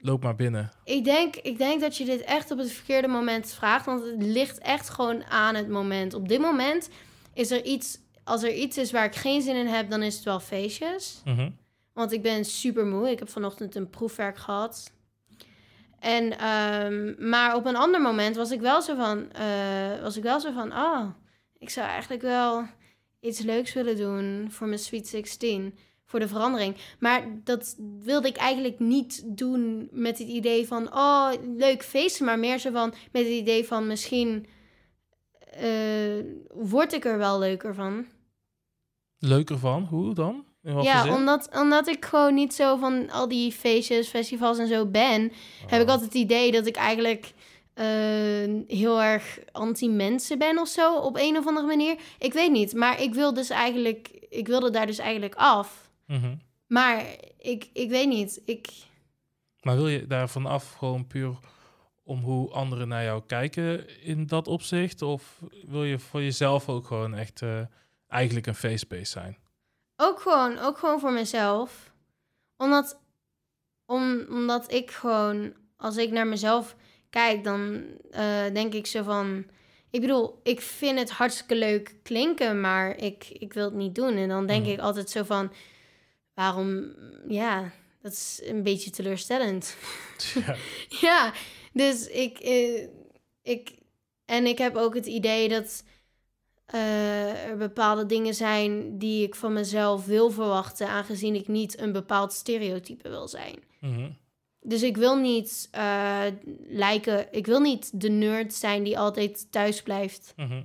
loop 0.00 0.22
maar 0.22 0.34
binnen. 0.34 0.70
ik 0.84 1.04
denk, 1.04 1.36
ik 1.36 1.58
denk 1.58 1.80
dat 1.80 1.96
je 1.96 2.04
dit 2.04 2.20
echt 2.20 2.50
op 2.50 2.58
het 2.58 2.72
verkeerde 2.72 3.08
moment 3.08 3.52
vraagt. 3.52 3.86
Want 3.86 4.04
het 4.04 4.22
ligt 4.22 4.58
echt 4.58 4.88
gewoon 4.88 5.24
aan 5.24 5.54
het 5.54 5.68
moment. 5.68 6.14
Op 6.14 6.28
dit 6.28 6.40
moment 6.40 6.88
is 7.34 7.50
er 7.50 7.64
iets... 7.64 7.98
Als 8.24 8.42
er 8.42 8.52
iets 8.52 8.78
is 8.78 8.90
waar 8.90 9.04
ik 9.04 9.14
geen 9.14 9.42
zin 9.42 9.56
in 9.56 9.66
heb, 9.66 9.90
dan 9.90 10.02
is 10.02 10.14
het 10.14 10.24
wel 10.24 10.40
feestjes. 10.40 11.22
Mhm. 11.24 11.50
Want 11.92 12.12
ik 12.12 12.22
ben 12.22 12.44
super 12.44 12.86
moe. 12.86 13.10
Ik 13.10 13.18
heb 13.18 13.28
vanochtend 13.28 13.74
een 13.74 13.90
proefwerk 13.90 14.38
gehad. 14.38 14.92
En, 15.98 16.38
ehm, 16.38 17.28
maar 17.28 17.54
op 17.56 17.66
een 17.66 17.76
ander 17.76 18.00
moment 18.00 18.36
was 18.36 18.50
ik 18.50 18.60
wel 18.60 18.82
zo 18.82 18.94
van, 18.94 19.32
eh, 19.32 20.02
was 20.02 20.16
ik 20.16 20.22
wel 20.22 20.40
zo 20.40 20.52
van, 20.52 20.72
oh, 20.72 21.06
ik 21.58 21.70
zou 21.70 21.88
eigenlijk 21.88 22.22
wel 22.22 22.66
iets 23.20 23.40
leuks 23.40 23.72
willen 23.72 23.96
doen 23.96 24.46
voor 24.50 24.66
mijn 24.66 24.78
Sweet 24.78 25.08
16, 25.08 25.78
voor 26.08 26.20
de 26.20 26.28
verandering. 26.28 26.76
Maar 26.98 27.26
dat 27.44 27.76
wilde 27.98 28.28
ik 28.28 28.36
eigenlijk 28.36 28.78
niet 28.78 29.22
doen 29.26 29.88
met 29.92 30.18
het 30.18 30.28
idee 30.28 30.66
van, 30.66 30.94
oh, 30.94 31.30
leuk 31.56 31.82
feesten, 31.82 32.24
maar 32.24 32.38
meer 32.38 32.58
zo 32.58 32.70
van, 32.70 32.94
met 33.12 33.22
het 33.22 33.32
idee 33.32 33.66
van 33.66 33.86
misschien 33.86 34.46
eh, 35.50 36.24
word 36.54 36.92
ik 36.92 37.04
er 37.04 37.18
wel 37.18 37.38
leuker 37.38 37.74
van. 37.74 38.06
Leuker 39.18 39.58
van? 39.58 39.84
Hoe 39.84 40.14
dan? 40.14 40.44
Ja, 40.62 41.14
omdat, 41.14 41.48
omdat 41.56 41.88
ik 41.88 42.04
gewoon 42.04 42.34
niet 42.34 42.54
zo 42.54 42.76
van 42.76 43.10
al 43.10 43.28
die 43.28 43.52
feestjes, 43.52 44.08
festivals 44.08 44.58
en 44.58 44.68
zo 44.68 44.86
ben, 44.86 45.32
heb 45.66 45.80
ik 45.80 45.86
Oh. 45.86 45.92
altijd 45.92 46.00
het 46.12 46.14
idee 46.22 46.52
dat 46.52 46.66
ik 46.66 46.76
eigenlijk 46.76 47.32
eh, 47.74 47.86
heel 48.66 49.02
erg 49.02 49.38
anti-mensen 49.52 50.38
ben 50.38 50.58
of 50.58 50.68
zo, 50.68 50.94
op 50.96 51.16
een 51.16 51.36
of 51.36 51.46
andere 51.46 51.66
manier. 51.66 51.96
Ik 52.18 52.32
weet 52.32 52.50
niet, 52.50 52.74
maar 52.74 53.02
ik 53.02 53.14
wil 53.14 53.34
dus 53.34 53.50
eigenlijk, 53.50 54.10
ik 54.28 54.46
wilde 54.46 54.70
daar 54.70 54.86
dus 54.86 54.98
eigenlijk 54.98 55.34
af. 55.34 55.87
Mhm. 56.08 56.36
Maar 56.66 57.04
ik, 57.38 57.68
ik 57.72 57.88
weet 57.90 58.08
niet, 58.08 58.42
ik... 58.44 58.68
Maar 59.60 59.76
wil 59.76 59.88
je 59.88 60.06
daar 60.06 60.28
vanaf 60.28 60.72
gewoon 60.72 61.06
puur 61.06 61.36
om 62.04 62.20
hoe 62.20 62.50
anderen 62.50 62.88
naar 62.88 63.04
jou 63.04 63.22
kijken 63.26 64.00
in 64.02 64.26
dat 64.26 64.48
opzicht? 64.48 65.02
Of 65.02 65.40
wil 65.66 65.84
je 65.84 65.98
voor 65.98 66.22
jezelf 66.22 66.68
ook 66.68 66.86
gewoon 66.86 67.14
echt 67.14 67.42
eh, 67.42 67.60
eigenlijk 68.06 68.46
een 68.46 68.54
facebase 68.54 69.04
zijn? 69.10 69.36
Ook 69.96 70.20
gewoon, 70.20 70.58
ook 70.58 70.78
gewoon 70.78 71.00
voor 71.00 71.12
mezelf. 71.12 71.92
Omdat, 72.56 73.00
om, 73.86 74.24
omdat 74.30 74.72
ik 74.72 74.90
gewoon, 74.90 75.52
als 75.76 75.96
ik 75.96 76.10
naar 76.10 76.26
mezelf 76.26 76.76
kijk, 77.10 77.44
dan 77.44 77.84
eh, 78.10 78.44
denk 78.52 78.74
ik 78.74 78.86
zo 78.86 79.02
van... 79.02 79.44
Ik 79.90 80.00
bedoel, 80.00 80.40
ik 80.42 80.60
vind 80.60 80.98
het 80.98 81.10
hartstikke 81.10 81.54
leuk 81.56 81.94
klinken, 82.02 82.60
maar 82.60 82.96
ik, 82.96 83.28
ik 83.28 83.52
wil 83.52 83.64
het 83.64 83.74
niet 83.74 83.94
doen. 83.94 84.16
En 84.16 84.28
dan 84.28 84.46
denk 84.46 84.62
Mhm. 84.62 84.72
ik 84.72 84.78
altijd 84.80 85.10
zo 85.10 85.22
van, 85.22 85.52
waarom, 86.38 86.94
ja, 87.28 87.72
dat 88.02 88.12
is 88.12 88.40
een 88.44 88.62
beetje 88.62 88.90
teleurstellend. 88.90 89.76
Ja. 90.34 90.56
Ja, 91.08 91.32
dus 91.72 92.08
ik, 92.08 92.38
eh, 92.38 92.88
ik. 93.42 93.76
En 94.24 94.46
ik 94.46 94.58
heb 94.58 94.76
ook 94.76 94.94
het 94.94 95.06
idee 95.06 95.48
dat 95.48 95.84
eh, 96.66 97.44
er 97.44 97.56
bepaalde 97.56 98.06
dingen 98.06 98.34
zijn 98.34 98.98
die 98.98 99.26
ik 99.26 99.34
van 99.34 99.52
mezelf 99.52 100.06
wil 100.06 100.30
verwachten, 100.30 100.88
aangezien 100.88 101.34
ik 101.34 101.48
niet 101.48 101.80
een 101.80 101.92
bepaald 101.92 102.32
stereotype 102.32 103.08
wil 103.08 103.28
zijn. 103.28 103.58
Mhm. 103.80 104.10
Dus 104.60 104.82
ik 104.82 104.96
wil 104.96 105.16
niet 105.16 105.68
eh, 105.70 106.24
lijken, 106.68 107.32
ik 107.32 107.46
wil 107.46 107.60
niet 107.60 108.00
de 108.00 108.10
nerd 108.10 108.54
zijn 108.54 108.82
die 108.82 108.98
altijd 108.98 109.52
thuis 109.52 109.82
blijft 109.82 110.32
Mhm. 110.36 110.62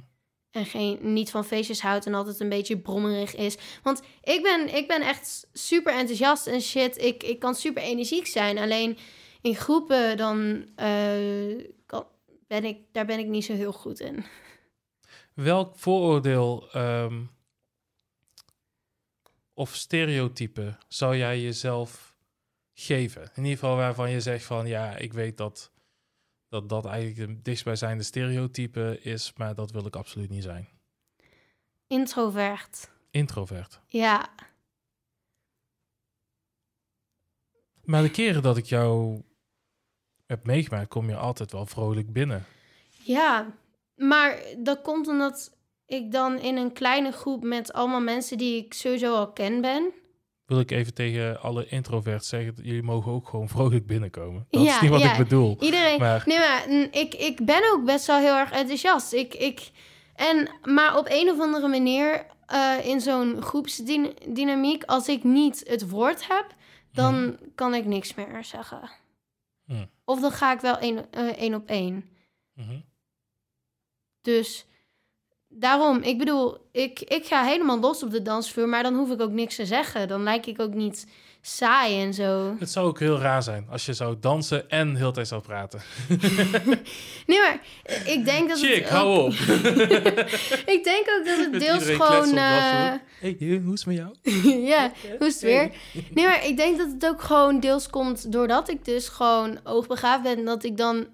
En 0.53 0.65
geen, 0.65 1.13
niet 1.13 1.31
van 1.31 1.45
feestjes 1.45 1.81
houdt 1.81 2.05
en 2.05 2.13
altijd 2.13 2.39
een 2.39 2.49
beetje 2.49 2.77
brommerig 2.77 3.35
is. 3.35 3.57
Want 3.83 4.01
ik 4.23 4.41
ben, 4.43 4.75
ik 4.75 4.87
ben 4.87 5.01
echt 5.01 5.47
super 5.53 5.93
enthousiast 5.93 6.47
en 6.47 6.61
shit. 6.61 7.01
Ik, 7.01 7.23
ik 7.23 7.39
kan 7.39 7.55
super 7.55 7.83
energiek 7.83 8.27
zijn. 8.27 8.57
Alleen 8.57 8.97
in 9.41 9.55
groepen 9.55 10.17
dan 10.17 10.65
eh, 10.75 11.65
kan, 11.85 12.05
ben 12.47 12.63
ik, 12.65 12.77
daar 12.91 13.05
ben 13.05 13.19
ik 13.19 13.27
niet 13.27 13.45
zo 13.45 13.53
heel 13.53 13.73
goed 13.73 13.99
in. 13.99 14.25
Welk 15.33 15.75
vooroordeel 15.75 16.69
ehm, 16.71 17.21
of 19.53 19.75
stereotype 19.75 20.77
zou 20.87 21.17
jij 21.17 21.41
jezelf 21.41 22.15
geven? 22.73 23.21
In 23.21 23.43
ieder 23.43 23.59
geval 23.59 23.75
waarvan 23.75 24.09
je 24.09 24.21
zegt 24.21 24.45
van 24.45 24.67
ja, 24.67 24.95
ik 24.97 25.13
weet 25.13 25.37
dat 25.37 25.71
dat, 26.53 26.69
dat 26.69 26.85
eigenlijk 26.85 27.29
een 27.29 27.39
dichtstbijzijnde 27.43 28.03
stereotype 28.03 28.99
is, 29.01 29.33
maar 29.37 29.55
dat 29.55 29.71
wil 29.71 29.85
ik 29.85 29.95
absoluut 29.95 30.29
niet 30.29 30.43
zijn. 30.43 30.67
Introvert. 31.87 32.91
Introvert. 33.11 33.81
Ja, 33.87 34.29
Maar 37.83 38.01
de 38.01 38.11
keren 38.11 38.41
dat 38.41 38.57
ik 38.57 38.65
jou 38.65 39.21
heb 40.25 40.45
meegemaakt, 40.45 40.87
kom 40.87 41.09
je 41.09 41.15
altijd 41.15 41.51
wel 41.51 41.65
vrolijk 41.65 42.13
binnen. 42.13 42.45
ja. 43.03 43.61
Maar 43.95 44.43
dat 44.57 44.81
komt 44.81 45.07
omdat 45.07 45.57
ik 45.85 46.11
dan 46.11 46.39
in 46.39 46.57
een 46.57 46.73
kleine 46.73 47.11
groep 47.11 47.43
met 47.43 47.73
allemaal 47.73 48.01
mensen 48.01 48.37
die 48.37 48.65
ik 48.65 48.73
sowieso 48.73 49.15
al 49.15 49.31
ken 49.31 49.61
ben. 49.61 49.93
Wil 50.45 50.59
ik 50.59 50.71
even 50.71 50.93
tegen 50.93 51.41
alle 51.41 51.65
introverts 51.67 52.29
zeggen, 52.29 52.55
dat 52.55 52.65
jullie 52.65 52.83
mogen 52.83 53.11
ook 53.11 53.27
gewoon 53.29 53.49
vrolijk 53.49 53.85
binnenkomen. 53.87 54.47
Dat 54.49 54.61
is 54.61 54.67
Ja, 54.67 54.81
niet 54.81 54.89
wat 54.89 55.01
ja. 55.01 55.11
ik 55.11 55.17
bedoel. 55.17 55.57
Iedereen. 55.59 55.99
Maar 55.99 56.23
Nee, 56.25 56.37
maar 56.39 56.65
mm, 56.69 56.87
ik, 56.91 57.13
ik 57.13 57.45
ben 57.45 57.71
ook 57.73 57.85
best 57.85 58.05
wel 58.05 58.19
heel 58.19 58.35
erg 58.35 58.51
enthousiast. 58.51 59.13
Ik, 59.13 59.33
ik, 59.33 59.71
en, 60.15 60.49
maar 60.63 60.97
op 60.97 61.05
een 61.09 61.29
of 61.29 61.39
andere 61.39 61.67
manier 61.67 62.25
eh, 62.45 62.85
in 62.85 63.01
zo'n 63.01 63.41
groepsdynamiek, 63.41 64.83
als 64.83 65.07
ik 65.07 65.23
niet 65.23 65.63
het 65.67 65.89
woord 65.89 66.27
heb, 66.27 66.55
dan 66.91 67.37
kan 67.55 67.73
ik 67.73 67.85
niks 67.85 68.13
meer 68.13 68.43
zeggen. 68.43 68.89
Hmm. 69.65 69.89
Of 70.05 70.21
dan 70.21 70.31
ga 70.31 70.53
ik 70.53 70.59
wel 70.59 70.77
één, 70.77 71.11
één 71.35 71.53
op 71.53 71.67
één. 71.67 72.09
Mhm. 72.53 72.79
Dus 74.21 74.65
daarom, 75.53 76.01
ik 76.01 76.17
bedoel, 76.17 76.57
ik, 76.71 76.99
ik 76.99 77.25
ga 77.25 77.43
helemaal 77.43 77.79
los 77.79 78.03
op 78.03 78.11
de 78.11 78.21
dansvloer, 78.21 78.69
maar 78.69 78.83
dan 78.83 78.95
hoef 78.95 79.11
ik 79.11 79.21
ook 79.21 79.31
niks 79.31 79.55
te 79.55 79.65
zeggen. 79.65 80.07
Dan 80.07 80.23
lijk 80.23 80.45
ik 80.45 80.61
ook 80.61 80.73
niet 80.73 81.07
saai 81.45 82.01
en 82.01 82.13
zo. 82.13 82.55
Het 82.59 82.69
zou 82.71 82.87
ook 82.87 82.99
heel 82.99 83.19
raar 83.19 83.43
zijn 83.43 83.67
als 83.69 83.85
je 83.85 83.93
zou 83.93 84.15
dansen 84.19 84.69
en 84.69 84.95
heel 84.95 85.11
tijd 85.11 85.27
zou 85.27 85.41
praten. 85.41 85.81
Nee, 87.25 87.39
maar 87.39 87.59
ik 88.05 88.25
denk 88.25 88.49
dat 88.49 88.59
Chick, 88.59 88.75
het 88.83 88.89
hou 88.89 89.19
op. 89.19 89.31
Ik 90.75 90.81
denk 90.83 91.05
ook 91.19 91.25
dat 91.25 91.37
het 91.37 91.59
deels 91.59 91.83
gewoon... 91.83 92.37
eh. 92.37 92.91
Hey, 93.19 93.35
eh, 93.39 93.63
hoe 93.63 93.73
is 93.73 93.85
het 93.85 93.85
met 93.85 93.95
jou? 93.95 94.13
ja, 94.73 94.91
hoe 95.17 95.27
is 95.27 95.33
het 95.33 95.41
weer? 95.43 95.71
Nee, 96.13 96.25
maar 96.25 96.45
ik 96.45 96.57
denk 96.57 96.77
dat 96.77 96.91
het 96.91 97.05
ook 97.07 97.21
gewoon 97.21 97.59
deels 97.59 97.89
komt 97.89 98.31
doordat 98.31 98.69
ik 98.69 98.85
dus 98.85 99.07
gewoon 99.09 99.59
oogbegaafd 99.63 100.23
ben. 100.23 100.45
Dat 100.45 100.63
ik 100.63 100.77
dan 100.77 101.05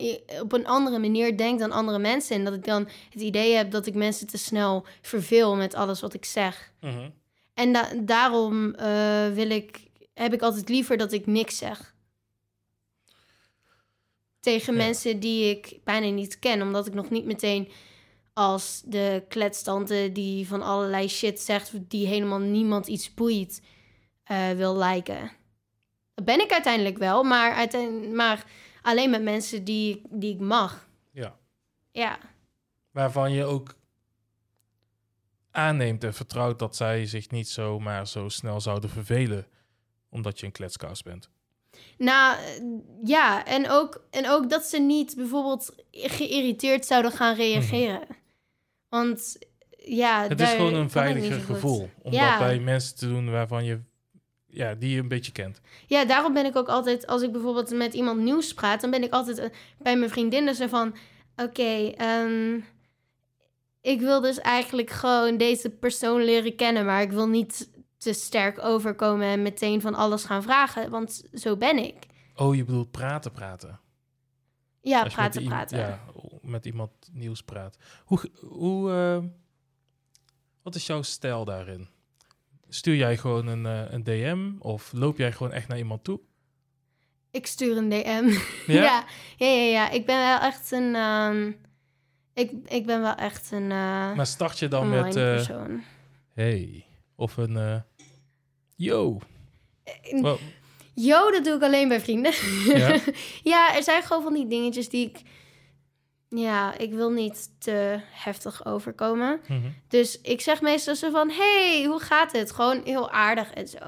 op 0.41 0.51
een 0.53 0.67
andere 0.67 0.99
manier 0.99 1.37
denk 1.37 1.59
dan 1.59 1.71
andere 1.71 1.99
mensen. 1.99 2.35
En 2.35 2.43
dat 2.43 2.53
ik 2.53 2.65
dan 2.65 2.87
het 3.09 3.21
idee 3.21 3.53
heb 3.55 3.71
dat 3.71 3.85
ik 3.85 3.93
mensen 3.93 4.27
te 4.27 4.37
snel 4.37 4.85
verveel 5.01 5.55
met 5.55 5.75
alles 5.75 6.01
wat 6.01 6.13
ik 6.13 6.25
zeg. 6.25 6.71
Mhm. 6.81 7.09
En 7.53 7.73
da- 7.73 7.91
daarom 8.01 8.73
eh, 8.75 8.87
wil 9.33 9.49
ik, 9.49 9.79
heb 10.23 10.33
ik 10.33 10.41
altijd 10.41 10.69
liever 10.69 10.97
dat 10.97 11.11
ik 11.11 11.25
niks 11.25 11.57
zeg. 11.57 11.95
Tegen 14.39 14.73
Ja. 14.73 14.79
mensen 14.85 15.19
die 15.19 15.49
ik 15.57 15.79
bijna 15.83 16.09
niet 16.09 16.39
ken. 16.39 16.61
Omdat 16.61 16.87
ik 16.87 16.93
nog 16.93 17.09
niet 17.09 17.25
meteen 17.25 17.71
als 18.33 18.81
de 18.85 19.25
kletstante 19.29 20.09
die 20.13 20.47
van 20.47 20.61
allerlei 20.61 21.07
shit 21.09 21.39
zegt... 21.39 21.89
die 21.89 22.07
helemaal 22.07 22.39
niemand 22.39 22.87
iets 22.87 23.13
boeit, 23.13 23.61
eh, 24.23 24.49
wil 24.51 24.77
liken. 24.77 25.31
Dat 26.13 26.25
ben 26.25 26.39
ik 26.41 26.51
uiteindelijk 26.51 26.97
wel, 26.97 27.23
maar, 27.23 27.53
uiteindelijk, 27.53 28.13
maar 28.13 28.45
alleen 28.81 29.09
met 29.09 29.21
mensen 29.23 29.63
die, 29.63 29.95
ik- 29.97 30.05
die 30.09 30.33
ik 30.33 30.39
mag. 30.39 30.87
Ja. 31.11 31.37
Ja, 31.91 32.19
Waarvan 32.91 33.31
je 33.31 33.45
ook 33.45 33.75
aanneemt 35.51 36.03
en 36.03 36.13
vertrouwt 36.13 36.59
dat 36.59 36.75
zij 36.75 37.05
zich 37.05 37.29
niet 37.29 37.47
zomaar 37.49 38.07
zo 38.07 38.29
snel 38.29 38.61
zouden 38.61 38.89
vervelen. 38.89 39.47
Omdat 40.09 40.39
je 40.39 40.45
een 40.45 40.51
kletskous 40.51 41.03
bent. 41.03 41.29
Nou, 41.97 42.37
ja, 43.03 43.45
en 43.45 43.69
ook, 43.69 44.03
en 44.11 44.29
ook 44.29 44.49
dat 44.49 44.63
ze 44.65 44.79
niet 44.79 45.15
bijvoorbeeld 45.15 45.75
geïrriteerd 45.91 46.85
zouden 46.85 47.11
gaan 47.11 47.35
reageren. 47.35 48.01
Want 48.89 49.37
ja, 49.77 50.19
Mhm. 50.21 50.29
Het 50.29 50.41
is 50.41 50.49
gewoon 50.49 50.73
een 50.73 50.89
veiliger 50.89 51.39
gevoel. 51.39 51.89
Om 52.01 52.11
Ja. 52.13 52.29
dat 52.29 52.47
bij 52.47 52.59
mensen 52.59 52.95
te 52.95 53.07
doen 53.07 53.31
waarvan 53.31 53.65
je, 53.65 53.79
ja, 54.47 54.75
die 54.75 54.89
je 54.89 54.99
een 54.99 55.07
beetje 55.07 55.31
kent. 55.31 55.61
Ja, 55.87 56.05
daarom 56.05 56.33
ben 56.33 56.45
ik 56.45 56.55
ook 56.55 56.67
altijd, 56.67 57.07
als 57.07 57.21
ik 57.21 57.31
bijvoorbeeld 57.31 57.69
met 57.69 57.93
iemand 57.93 58.19
nieuws 58.19 58.53
praat, 58.53 58.81
dan 58.81 58.91
ben 58.91 59.03
ik 59.03 59.11
altijd 59.13 59.37
eh, 59.37 59.49
bij 59.77 59.97
mijn 59.97 60.09
vriendinnen 60.11 60.55
zo 60.55 60.67
van: 60.67 60.95
Oké, 61.35 61.91
ehm, 61.95 62.59
ik 63.81 63.99
wil 63.99 64.21
dus 64.21 64.39
eigenlijk 64.39 64.89
gewoon 64.89 65.37
deze 65.37 65.69
persoon 65.69 66.23
leren 66.23 66.55
kennen, 66.55 66.85
maar 66.85 67.01
ik 67.01 67.11
wil 67.11 67.27
niet 67.27 67.69
te 67.99 68.13
sterk 68.13 68.63
overkomen 68.63 69.27
en 69.27 69.41
meteen 69.41 69.81
van 69.81 69.95
alles 69.95 70.23
gaan 70.23 70.43
vragen, 70.43 70.89
want 70.89 71.23
zo 71.33 71.57
ben 71.57 71.77
ik. 71.77 71.95
Oh, 72.35 72.55
je 72.55 72.63
bedoelt 72.65 72.91
praten, 72.91 73.31
praten. 73.31 73.79
Ja, 74.81 75.01
Als 75.03 75.13
praten, 75.13 75.41
met 75.41 75.49
praten. 75.51 75.77
Ja, 75.77 75.99
met 76.41 76.65
iemand 76.65 76.91
nieuws 77.11 77.43
praat. 77.43 77.77
Hoe, 78.05 78.31
hoe 78.39 78.91
eh, 78.91 79.23
wat 80.61 80.75
is 80.75 80.85
jouw 80.87 81.01
stijl 81.01 81.45
daarin? 81.45 81.87
Stuur 82.69 82.95
jij 82.95 83.17
gewoon 83.17 83.47
een, 83.47 83.65
eh, 83.65 83.91
een 83.93 84.03
DM 84.03 84.51
of 84.59 84.91
loop 84.93 85.17
jij 85.17 85.31
gewoon 85.31 85.51
echt 85.51 85.67
naar 85.67 85.77
iemand 85.77 86.03
toe? 86.03 86.19
Ik 87.31 87.47
stuur 87.47 87.77
een 87.77 87.89
DM. 87.89 88.29
Ja? 88.73 88.83
Ja, 88.83 89.05
ja, 89.37 89.47
ja, 89.47 89.61
ja. 89.71 89.89
Ik 89.89 90.05
ben 90.05 90.17
wel 90.17 90.39
echt 90.39 90.71
een. 90.71 90.95
ehm, 90.95 91.51
ik, 92.33 92.51
ik 92.65 92.85
ben 92.85 93.01
wel 93.01 93.15
echt 93.15 93.51
een. 93.51 93.71
eh 93.71 94.13
Maar 94.15 94.27
start 94.27 94.59
je 94.59 94.67
dan 94.67 94.89
met, 94.89 95.15
eh, 95.15 95.45
hey, 96.33 96.85
of 97.19 97.37
een, 97.37 97.57
eh, 97.57 97.79
yo. 98.75 99.19
Eh, 99.83 100.21
Wow. 100.21 100.39
Yo, 100.93 101.31
dat 101.31 101.43
doe 101.43 101.55
ik 101.55 101.61
alleen 101.63 101.87
bij 101.87 102.01
vrienden. 102.01 102.33
Ja? 102.65 102.99
ja, 103.53 103.75
er 103.75 103.83
zijn 103.83 104.03
gewoon 104.03 104.23
van 104.23 104.33
die 104.33 104.47
dingetjes 104.47 104.89
die 104.89 105.07
ik. 105.09 105.21
Ja, 106.29 106.77
ik 106.77 106.93
wil 106.93 107.11
niet 107.11 107.49
te 107.59 107.99
heftig 108.11 108.65
overkomen. 108.65 109.41
Mhm. 109.47 109.69
Dus 109.87 110.21
ik 110.21 110.41
zeg 110.41 110.61
meestal 110.61 110.95
zo 110.95 111.09
van: 111.11 111.29
hey, 111.29 111.85
hoe 111.87 111.99
gaat 111.99 112.31
het? 112.31 112.51
Gewoon 112.51 112.81
heel 112.83 113.09
aardig 113.11 113.51
en 113.53 113.67
zo. 113.67 113.79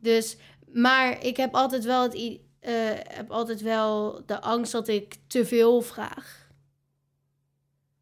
Dus, 0.00 0.36
maar 0.72 1.24
ik 1.24 1.36
heb 1.36 1.54
altijd 1.54 1.84
wel 1.84 2.02
het. 2.02 2.14
eh, 2.60 2.72
heb 3.08 3.30
altijd 3.30 3.60
wel 3.60 4.22
de 4.26 4.40
angst 4.40 4.72
dat 4.72 4.88
ik 4.88 5.16
te 5.26 5.46
veel 5.46 5.80
vraag. 5.80 6.48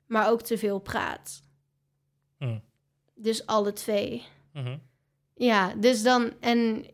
Maar 0.07 0.31
ook 0.31 0.43
te 0.43 0.59
veel 0.59 0.79
praat. 0.79 1.43
Mm. 2.39 2.63
Dus 3.15 3.47
alle 3.47 3.73
twee. 3.73 4.23
Mhm. 4.53 4.77
Ja, 5.35 5.75
dus 5.77 6.03
dan, 6.03 6.33
en 6.41 6.87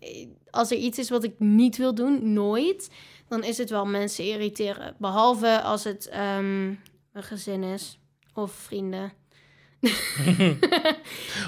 als 0.50 0.70
er 0.70 0.76
iets 0.76 0.98
is 0.98 1.10
wat 1.10 1.24
ik 1.24 1.38
niet 1.38 1.76
wil 1.76 1.94
doen, 1.94 2.32
nooit, 2.32 2.90
dan 3.28 3.44
is 3.44 3.58
het 3.58 3.70
wel 3.70 3.86
mensen 3.86 4.24
irriteren. 4.24 4.94
Behalve 4.98 5.60
als 5.62 5.84
het 5.84 6.08
ehm, 6.08 6.66
een 7.12 7.22
gezin 7.22 7.62
is 7.62 7.98
of 8.34 8.52
vrienden. 8.52 9.12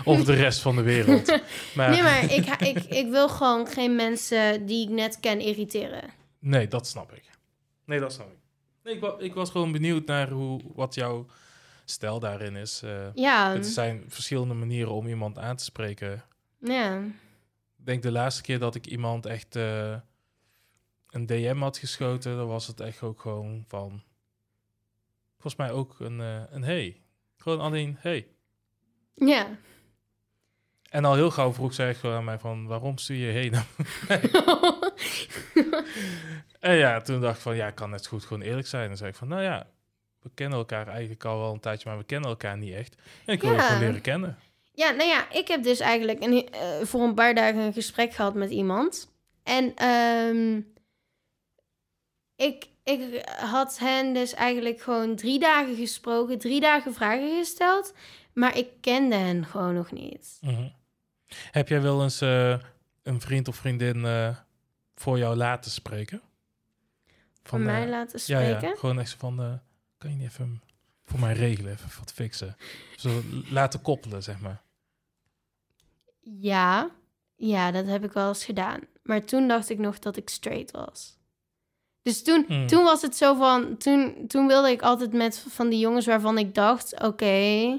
of 0.04 0.24
de 0.24 0.35
rest 0.35 0.61
van 0.61 0.76
de 0.76 0.82
wereld. 0.82 1.38
Maar, 1.74 1.90
Nee, 1.90 2.02
maar 2.02 2.32
ik, 2.32 2.46
ik, 2.61 2.85
ik 2.85 3.08
wil 3.11 3.28
gewoon 3.28 3.66
geen 3.66 3.96
mensen 3.96 4.66
die 4.66 4.82
ik 4.88 4.94
net 4.94 5.20
ken 5.20 5.40
irriteren. 5.40 6.02
Nee, 6.38 6.68
dat 6.68 6.87
snap 6.87 7.12
ik. 7.12 7.22
Nee, 7.85 8.00
dat 8.00 8.12
snap 8.12 8.26
ik. 8.30 8.38
Nee, 8.85 8.94
ik, 8.94 9.00
wa- 9.00 9.16
ik 9.18 9.35
was 9.35 9.50
gewoon 9.50 9.72
benieuwd 9.72 10.06
naar 10.06 10.30
hoe, 10.30 10.61
wat 10.74 10.94
jouw 10.94 11.26
stijl 11.85 12.18
daarin 12.21 12.57
is. 12.57 12.83
Eh, 12.83 13.14
Ja, 13.14 13.53
Het 13.53 13.66
zijn 13.66 14.05
verschillende 14.09 14.55
manieren 14.55 14.92
om 14.92 15.07
iemand 15.07 15.38
aan 15.38 15.57
te 15.57 15.64
spreken. 15.64 16.25
ja. 16.59 17.01
Ik 17.79 17.88
denk 17.88 18.03
de 18.03 18.12
laatste 18.12 18.42
keer 18.42 18.59
dat 18.59 18.75
ik 18.75 18.87
iemand 18.87 19.27
echt 19.27 19.57
eh, 19.57 19.95
een 21.11 21.27
DM 21.27 21.59
had 21.59 21.79
geschoten, 21.79 22.37
dan 22.37 22.47
was 22.47 22.66
het 22.66 22.81
echt 22.81 23.03
ook 23.03 23.21
gewoon 23.21 23.64
van... 23.68 24.03
volgens 25.33 25.57
mij 25.57 25.71
ook 25.71 26.01
een, 26.01 26.21
eh, 26.21 26.42
een 26.51 26.62
hey. 26.64 27.01
Gewoon 27.37 27.61
alleen 27.61 27.97
hey. 28.01 28.27
Ja. 29.14 29.47
En 30.90 31.05
al 31.05 31.14
heel 31.14 31.31
gauw 31.31 31.53
vroeg 31.53 31.75
zij 31.75 31.95
gewoon 31.95 32.16
aan 32.16 32.25
mij 32.25 32.38
van, 32.38 32.66
waarom 32.66 32.99
stuur 32.99 33.16
je 33.16 33.33
hey 33.33 33.49
naar 33.49 33.66
En 36.61 36.75
ja, 36.75 37.01
toen 37.01 37.21
dacht 37.21 37.37
ik 37.37 37.42
van, 37.42 37.57
ja, 37.57 37.66
ik 37.66 37.75
kan 37.75 37.90
net 37.90 38.07
goed 38.07 38.25
gewoon 38.25 38.42
eerlijk 38.42 38.66
zijn. 38.66 38.90
En 38.90 38.97
zei 38.97 39.11
ik 39.11 39.16
van, 39.16 39.29
nou 39.29 39.42
ja, 39.42 39.66
we 40.22 40.30
kennen 40.35 40.58
elkaar 40.58 40.88
eigenlijk 40.88 41.24
al 41.24 41.38
wel 41.38 41.52
een 41.52 41.61
tijdje, 41.61 41.88
maar 41.88 41.98
we 41.98 42.04
kennen 42.04 42.28
elkaar 42.30 42.58
niet 42.58 42.74
echt. 42.74 42.94
En 43.26 43.32
ik 43.35 43.40
wil 43.40 43.50
je 43.50 43.56
Ja. 43.56 43.62
gewoon 43.66 43.82
leren 43.82 44.00
kennen. 44.00 44.38
Ja, 44.74 44.90
nou 44.90 45.08
ja, 45.08 45.30
ik 45.30 45.48
heb 45.48 45.62
dus 45.62 45.80
eigenlijk 45.80 46.22
een, 46.22 46.48
eh, 46.50 46.80
voor 46.82 47.00
een 47.02 47.14
paar 47.14 47.35
dagen 47.35 47.61
een 47.61 47.72
gesprek 47.72 48.12
gehad 48.14 48.35
met 48.35 48.50
iemand. 48.50 49.11
En 49.42 49.74
ehm, 49.74 50.61
ik, 52.37 52.66
ik 52.85 53.24
had 53.26 53.78
hen 53.78 54.14
dus 54.14 54.35
eigenlijk 54.35 54.80
gewoon 54.80 55.16
drie 55.16 55.38
dagen 55.38 55.76
gesproken, 55.76 56.38
drie 56.38 56.61
dagen 56.61 56.94
vragen 56.94 57.37
gesteld. 57.38 57.94
Maar 58.32 58.56
ik 58.56 58.68
kende 58.80 59.16
hen 59.16 59.44
gewoon 59.46 59.74
nog 59.74 59.92
niet. 59.92 60.38
Mhm. 60.40 60.68
Heb 61.50 61.68
jij 61.68 61.82
wel 61.82 62.02
eens 62.02 62.20
eh, 62.20 62.58
een 63.02 63.20
vriend 63.20 63.48
of 63.48 63.56
vriendin 63.56 64.04
eh, 64.04 64.37
voor 64.94 65.18
jou 65.18 65.37
laten 65.37 65.70
spreken? 65.70 66.20
Van 67.42 67.61
eh, 67.61 67.66
mij 67.66 67.88
laten 67.88 68.20
ja, 68.26 68.40
spreken. 68.40 68.68
ja, 68.68 68.74
gewoon 68.76 68.98
echt 68.98 69.14
van, 69.14 69.61
kan 70.02 70.10
je 70.10 70.16
niet 70.16 70.28
even 70.28 70.62
voor 71.04 71.20
mij 71.20 71.32
regelen, 71.32 71.72
even 71.72 71.90
wat 71.98 72.12
fixen? 72.12 72.56
Zo 72.96 73.22
laten 73.50 73.82
koppelen, 73.82 74.22
zeg 74.22 74.40
maar. 74.40 74.62
Ja, 76.20 76.90
ja, 77.36 77.70
dat 77.70 77.86
heb 77.86 78.04
ik 78.04 78.12
wel 78.12 78.28
eens 78.28 78.44
gedaan. 78.44 78.80
Maar 79.02 79.24
toen 79.24 79.48
dacht 79.48 79.70
ik 79.70 79.78
nog 79.78 79.98
dat 79.98 80.16
ik 80.16 80.28
straight 80.28 80.70
was. 80.70 81.18
Dus 82.02 82.22
toen, 82.22 82.44
Hmm. 82.48 82.66
toen 82.66 82.84
was 82.84 83.02
het 83.02 83.16
zo 83.16 83.34
van... 83.34 83.76
Toen, 83.76 84.24
toen 84.26 84.46
wilde 84.46 84.70
ik 84.70 84.82
altijd 84.82 85.12
met 85.12 85.44
van 85.48 85.68
die 85.68 85.78
jongens 85.78 86.06
waarvan 86.06 86.38
ik 86.38 86.54
dacht... 86.54 87.02
Oké, 87.02 87.78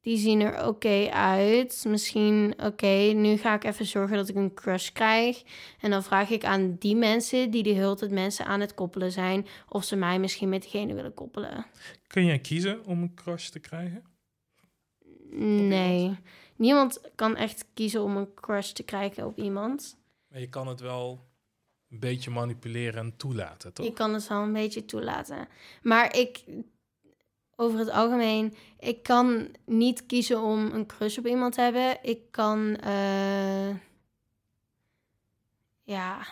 die 0.00 0.16
zien 0.16 0.40
er 0.40 0.66
oké 0.66 1.10
uit. 1.10 1.84
Misschien, 1.88 2.54
oké, 2.62 3.12
nu 3.14 3.36
ga 3.36 3.54
ik 3.54 3.64
even 3.64 3.86
zorgen 3.86 4.16
dat 4.16 4.28
ik 4.28 4.36
een 4.36 4.54
crush 4.54 4.90
krijg. 4.90 5.42
En 5.80 5.90
dan 5.90 6.02
vraag 6.02 6.30
ik 6.30 6.44
aan 6.44 6.76
die 6.78 6.96
mensen... 6.96 7.50
die 7.50 7.62
de 7.62 7.70
hele 7.70 7.96
tijd 7.96 8.10
mensen 8.10 8.46
aan 8.46 8.60
het 8.60 8.74
koppelen 8.74 9.12
zijn... 9.12 9.46
of 9.68 9.84
ze 9.84 9.96
mij 9.96 10.18
misschien 10.18 10.48
met 10.48 10.62
diegene 10.62 10.94
willen 10.94 11.14
koppelen. 11.14 11.66
Kun 12.06 12.24
jij 12.24 12.38
kiezen 12.38 12.84
om 12.84 13.02
een 13.02 13.14
crush 13.14 13.48
te 13.48 13.58
krijgen? 13.58 14.04
Nee, 15.68 16.18
niemand 16.56 17.00
kan 17.14 17.36
echt 17.36 17.66
kiezen 17.74 18.02
om 18.02 18.16
een 18.16 18.34
crush 18.34 18.70
te 18.70 18.82
krijgen 18.82 19.26
op 19.26 19.38
iemand... 19.38 19.98
Maar 20.28 20.40
je 20.40 20.48
kan 20.48 20.66
het 20.66 20.80
wel 20.80 21.28
een 21.90 22.00
beetje 22.00 22.30
manipuleren 22.30 23.04
en 23.04 23.16
toelaten, 23.16 23.72
toch? 23.72 23.86
Je 23.86 23.92
kan 23.92 24.14
het 24.14 24.28
wel 24.28 24.42
een 24.42 24.52
beetje 24.52 24.84
toelaten. 24.84 25.48
Maar 25.82 26.16
ik, 26.16 26.44
over 27.60 27.78
het 27.78 27.90
algemeen, 27.90 28.54
ik 28.78 29.02
kan 29.02 29.48
niet 29.64 30.06
kiezen 30.06 30.42
om 30.42 30.66
een 30.72 30.86
crush 30.86 31.18
op 31.18 31.26
iemand 31.26 31.54
te 31.54 31.60
hebben. 31.60 31.98
Ik 32.02 32.30
kan, 32.30 32.76
eh, 32.76 33.70
ja. 35.82 36.26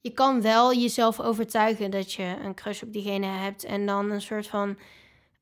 Je 0.00 0.10
kan 0.10 0.42
wel 0.42 0.74
jezelf 0.74 1.20
overtuigen 1.20 1.90
dat 1.90 2.12
je 2.12 2.22
een 2.22 2.54
crush 2.54 2.82
op 2.82 2.92
diegene 2.92 3.26
hebt. 3.26 3.64
En 3.64 3.86
dan 3.86 4.10
een 4.10 4.22
soort 4.22 4.46
van 4.46 4.78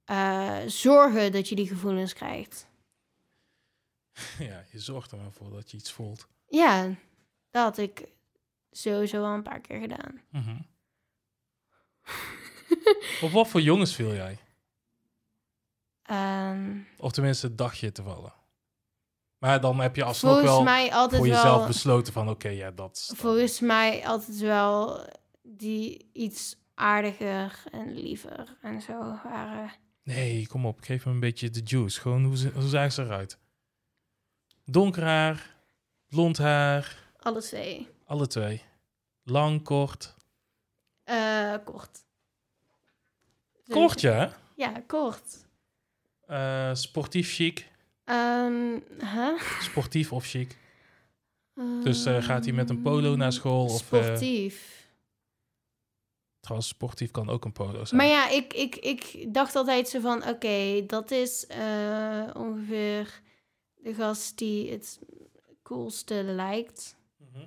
eh, 0.05 0.59
zorgen 0.67 1.33
dat 1.33 1.49
je 1.49 1.55
die 1.55 1.67
gevoelens 1.69 2.13
krijgt. 2.13 2.67
Ja, 4.39 4.65
je 4.71 4.79
zorgt 4.79 5.13
er 5.13 5.19
maar 5.19 5.33
voor 5.33 5.51
dat 5.51 5.71
je 5.71 5.77
iets 5.77 5.93
voelt. 5.93 6.29
Ja, 6.47 6.95
dat 7.51 7.63
had 7.63 7.79
ik 7.79 8.09
sowieso 8.71 9.25
al 9.25 9.35
een 9.35 9.43
paar 9.43 9.61
keer 9.61 9.81
gedaan. 9.81 10.21
Mhm. 10.31 10.57
Op 13.23 13.31
wat 13.31 13.49
voor 13.49 13.61
jongens 13.61 13.95
viel 13.95 14.15
jij? 14.15 14.39
Ehm, 16.03 16.79
Of 16.99 17.13
tenminste, 17.13 17.55
dacht 17.55 17.79
je 17.79 17.93
te 17.93 18.03
vallen? 18.03 18.33
Maar 19.39 19.61
dan 19.61 19.81
heb 19.81 19.97
je 19.97 20.05
alsnog 20.05 20.43
wel 20.43 20.63
mij 20.63 20.93
altijd 20.93 21.21
voor 21.21 21.31
jezelf 21.31 21.57
wel. 21.59 21.67
besloten 21.67 22.13
van... 22.13 22.29
oké, 22.29 22.49
ja, 22.49 22.71
dat... 22.71 23.05
dan- 23.09 23.17
Volgens 23.17 23.61
mij 23.61 24.07
altijd 24.07 24.39
wel 24.39 25.07
die 25.43 26.11
iets 26.13 26.57
aardiger 26.75 27.63
en 27.71 27.95
liever 27.95 28.57
en 28.61 28.81
zo 28.81 28.99
waren. 29.25 29.71
Nee, 30.03 30.47
kom 30.47 30.67
op, 30.67 30.81
geef 30.81 31.05
me 31.05 31.13
een 31.13 31.21
beetje 31.21 31.51
de 31.51 31.61
juice. 31.65 32.01
Gewoon, 32.01 32.25
hoe, 32.25 32.51
hoe 32.53 32.69
zagen 32.69 32.93
ze 32.93 33.03
eruit? 33.03 33.39
Donker 34.65 35.03
haar, 35.05 35.55
blond 36.09 36.39
haar, 36.39 37.11
Alle 37.17 37.43
twee. 37.43 37.89
alle 38.05 38.27
twee. 38.27 38.63
Lang, 39.23 39.65
kort. 39.65 40.15
Eh, 41.05 41.55
kort. 41.65 42.05
Kort, 43.73 44.01
ja. 44.01 44.37
Ja, 44.57 44.83
kort. 44.87 45.47
Eh, 46.27 46.75
sportief 46.75 47.33
chic. 47.35 47.71
Ehm 48.05 48.79
huh? 48.99 49.41
Sportief 49.61 50.13
of 50.13 50.27
chic. 50.27 50.57
Dus, 51.83 52.05
eh, 52.05 52.23
gaat 52.23 52.45
hij 52.45 52.55
met 52.55 52.71
een 52.71 52.83
polo 52.83 53.17
naar 53.17 53.33
school 53.33 53.65
of, 53.65 53.93
eh, 53.93 54.05
Sportief. 54.05 54.81
Trouwens, 56.41 56.69
sportief 56.69 57.11
kan 57.11 57.29
ook 57.29 57.45
een 57.45 57.53
polo 57.53 57.85
zijn. 57.85 58.01
Maar 58.01 58.11
ja, 58.11 58.29
ik, 58.29 58.55
ik, 58.55 58.77
ik 58.77 59.27
dacht 59.35 59.57
altijd 59.57 59.89
zo 59.89 60.01
van... 60.01 60.29
Oké, 60.29 60.87
dat 60.87 61.11
is 61.11 61.47
eh, 61.47 62.31
ongeveer 62.35 63.21
de 63.75 63.95
gast 63.95 64.39
die 64.39 64.71
het 64.71 64.99
coolste 65.63 66.15
lijkt. 66.15 66.97
Mhm. 67.17 67.47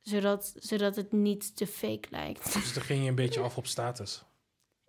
Zodat, 0.00 0.54
zodat 0.58 0.96
het 0.96 1.12
niet 1.12 1.56
te 1.56 1.66
fake 1.66 2.08
lijkt. 2.10 2.52
Dus 2.52 2.72
dan 2.74 2.82
ging 2.82 3.02
je 3.02 3.08
een 3.08 3.14
beetje 3.14 3.40
af 3.40 3.56
op 3.56 3.66
status. 3.66 4.22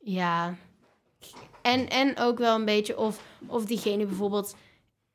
Ja. 0.06 0.56
En, 1.62 1.90
en 1.90 2.18
ook 2.18 2.38
wel 2.38 2.56
een 2.56 2.66
beetje 2.66 2.98
of, 2.98 3.24
of 3.48 3.66
diegene 3.66 4.06
bijvoorbeeld... 4.06 4.56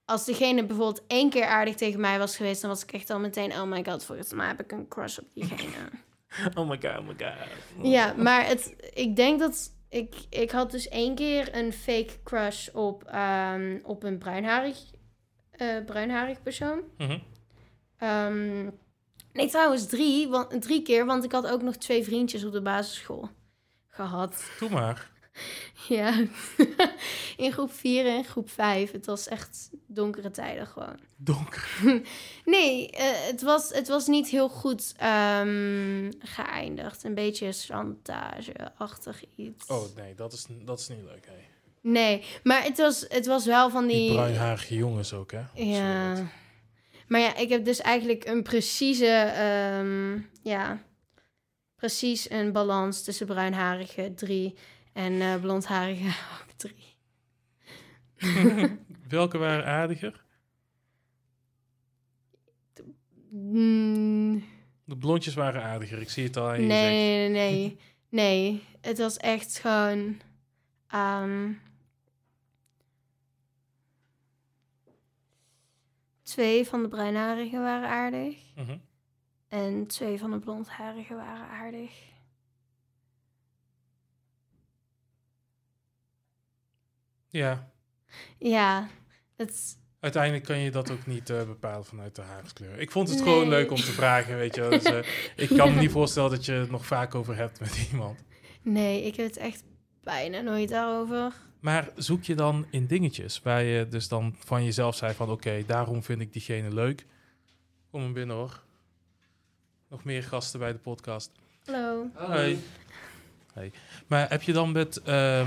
Als 0.04 0.24
diegene 0.24 0.64
bijvoorbeeld 0.64 1.06
één 1.06 1.30
keer 1.30 1.44
aardig 1.44 1.74
tegen 1.74 2.00
mij 2.00 2.18
was 2.18 2.36
geweest... 2.36 2.60
dan 2.60 2.70
was 2.70 2.82
ik 2.82 2.92
echt 2.92 3.10
al 3.10 3.18
meteen... 3.18 3.52
Oh 3.52 3.62
my 3.62 3.84
god, 3.84 4.04
volgens 4.04 4.32
mij 4.32 4.46
heb 4.46 4.60
ik 4.60 4.72
een 4.72 4.88
crush 4.88 5.18
op 5.18 5.26
diegene. 5.34 5.68
Oh 6.54 6.68
my 6.68 6.78
god, 6.82 6.98
oh 6.98 7.06
my 7.06 7.14
god. 7.18 7.86
ja, 7.86 8.14
maar 8.16 8.46
het, 8.46 8.90
ik 8.94 9.16
denk 9.16 9.40
dat... 9.40 9.72
Ik, 9.88 10.14
ik 10.28 10.50
had 10.50 10.70
dus 10.70 10.88
één 10.88 11.14
keer 11.14 11.54
een 11.54 11.72
fake 11.72 12.22
crush 12.24 12.68
op, 12.68 13.04
ehm, 13.04 13.78
op 13.82 14.02
een 14.02 14.18
bruinharig, 14.18 14.78
eh, 15.50 15.84
bruinharig 15.86 16.42
persoon. 16.42 16.82
Ehm, 17.96 18.62
nee, 19.32 19.48
trouwens 19.48 19.86
drie, 19.86 20.28
want, 20.28 20.62
drie 20.62 20.82
keer. 20.82 21.06
Want 21.06 21.24
ik 21.24 21.32
had 21.32 21.46
ook 21.46 21.62
nog 21.62 21.76
twee 21.76 22.04
vriendjes 22.04 22.44
op 22.44 22.52
de 22.52 22.62
basisschool 22.62 23.28
gehad. 24.06 24.44
Doe 24.58 24.70
maar. 24.70 25.10
Ja, 25.88 26.24
in 27.36 27.52
groep 27.52 27.72
4 27.72 28.06
en 28.06 28.24
groep 28.24 28.50
5. 28.50 28.92
Het 28.92 29.06
was 29.06 29.28
echt 29.28 29.70
donkere 29.86 30.30
tijden 30.30 30.66
gewoon. 30.66 30.98
Donker. 31.16 31.68
Nee, 32.44 32.90
eh, 32.90 33.04
het, 33.26 33.42
was, 33.42 33.70
het 33.70 33.88
was 33.88 34.06
niet 34.06 34.28
heel 34.28 34.48
goed 34.48 34.94
ehm, 34.96 36.10
geëindigd. 36.18 37.04
Een 37.04 37.14
beetje 37.14 37.52
chantage-achtig 37.52 39.24
iets. 39.36 39.66
Oh 39.66 39.96
nee, 39.96 40.14
dat 40.14 40.32
is, 40.32 40.46
dat 40.64 40.78
is 40.78 40.88
niet 40.88 41.04
leuk. 41.04 41.26
Hè. 41.26 41.32
Nee, 41.80 42.24
maar 42.42 42.62
het 42.62 42.78
was, 42.78 43.04
het 43.08 43.26
was 43.26 43.46
wel 43.46 43.70
van 43.70 43.86
die... 43.86 44.08
Die 44.08 44.16
bruinharige 44.16 44.74
jongens 44.74 45.12
ook, 45.12 45.32
hè? 45.32 45.42
Ja. 45.54 46.14
Maar 47.06 47.20
ja, 47.20 47.36
ik 47.36 47.48
heb 47.48 47.64
dus 47.64 47.80
eigenlijk 47.80 48.24
een 48.24 48.42
precieze, 48.42 49.06
ehm, 49.06 50.18
ja, 50.42 50.82
precies 51.80 52.30
een 52.30 52.52
balans 52.52 53.02
tussen 53.04 53.26
bruinharige 53.26 54.12
drie 54.14 54.54
en 54.92 55.20
eh 55.20 55.40
blondharige 55.40 56.08
ook 56.40 56.52
drie. 56.56 56.96
Welke 59.08 59.38
waren 59.38 59.64
aardiger? 59.66 60.24
Mm, 63.30 64.44
De 64.84 64.96
blondjes 64.96 65.34
waren 65.34 65.62
aardiger. 65.62 66.00
Ik 66.00 66.10
zie 66.10 66.24
het 66.24 66.36
al 66.36 66.48
aan 66.48 66.60
je 66.60 66.66
nee, 66.66 67.28
nee, 67.28 67.28
nee, 67.28 67.78
nee. 68.22 68.62
Het 68.80 68.98
was 68.98 69.16
echt 69.16 69.58
gewoon, 69.58 70.20
ehm, 70.86 71.52
twee 76.22 76.64
van 76.66 76.82
de 76.82 76.88
bruinharigen 76.88 77.60
waren 77.62 77.88
aardig 77.88 78.36
Mhm. 78.56 78.76
En 79.50 79.86
twee 79.86 80.18
van 80.18 80.30
de 80.30 80.38
blondharigen 80.38 81.16
waren 81.16 81.46
aardig. 81.48 82.08
Ja, 87.28 87.70
Ja, 88.38 88.88
het, 89.36 89.78
uiteindelijk 90.00 90.44
kan 90.44 90.58
je 90.58 90.70
dat 90.70 90.90
ook 90.90 91.06
niet 91.06 91.30
eh, 91.30 91.44
bepalen 91.46 91.84
vanuit 91.84 92.14
de 92.14 92.22
haarskleur. 92.22 92.78
Ik 92.78 92.90
vond 92.90 93.08
het 93.08 93.18
Nee. 93.18 93.26
gewoon 93.28 93.48
leuk 93.48 93.70
om 93.70 93.76
te 93.76 93.92
vragen, 93.92 94.36
weet 94.36 94.54
je. 94.54 94.60
wel. 94.60 94.70
Dus, 94.70 94.82
eh, 94.82 94.98
ik 95.44 95.48
kan 95.56 95.74
me 95.74 95.80
niet 95.80 95.90
voorstellen 95.90 96.30
dat 96.30 96.44
je 96.44 96.52
het 96.52 96.70
nog 96.70 96.86
vaak 96.86 97.14
over 97.14 97.36
hebt 97.36 97.60
met 97.60 97.88
iemand. 97.92 98.24
nee, 98.62 99.02
ik 99.02 99.16
heb 99.16 99.26
het 99.26 99.36
echt 99.36 99.64
bijna 100.02 100.40
nooit 100.40 100.68
daarover. 100.68 101.32
Maar 101.60 101.90
zoek 101.96 102.22
je 102.24 102.34
dan 102.34 102.66
in 102.70 102.86
dingetjes 102.86 103.42
waar 103.42 103.62
je 103.62 103.88
dus 103.88 104.08
dan 104.08 104.34
van 104.38 104.64
jezelf 104.64 104.96
zei 104.96 105.14
van... 105.14 105.30
oké, 105.30 105.64
daarom 105.66 106.02
vind 106.02 106.20
ik 106.20 106.32
diegene 106.32 106.74
leuk. 106.74 107.06
Kom 107.90 108.02
hem 108.02 108.12
binnen 108.12 108.36
hoor. 108.36 108.64
Nog 109.90 110.04
meer 110.04 110.22
gasten 110.22 110.58
bij 110.60 110.72
de 110.72 110.78
podcast. 110.78 111.30
Hallo. 111.64 112.06
Hoi. 112.14 112.58
Maar 114.06 114.28
heb 114.28 114.42
je 114.42 114.52
dan 114.52 114.72
met... 114.72 115.02
ehm, 115.02 115.46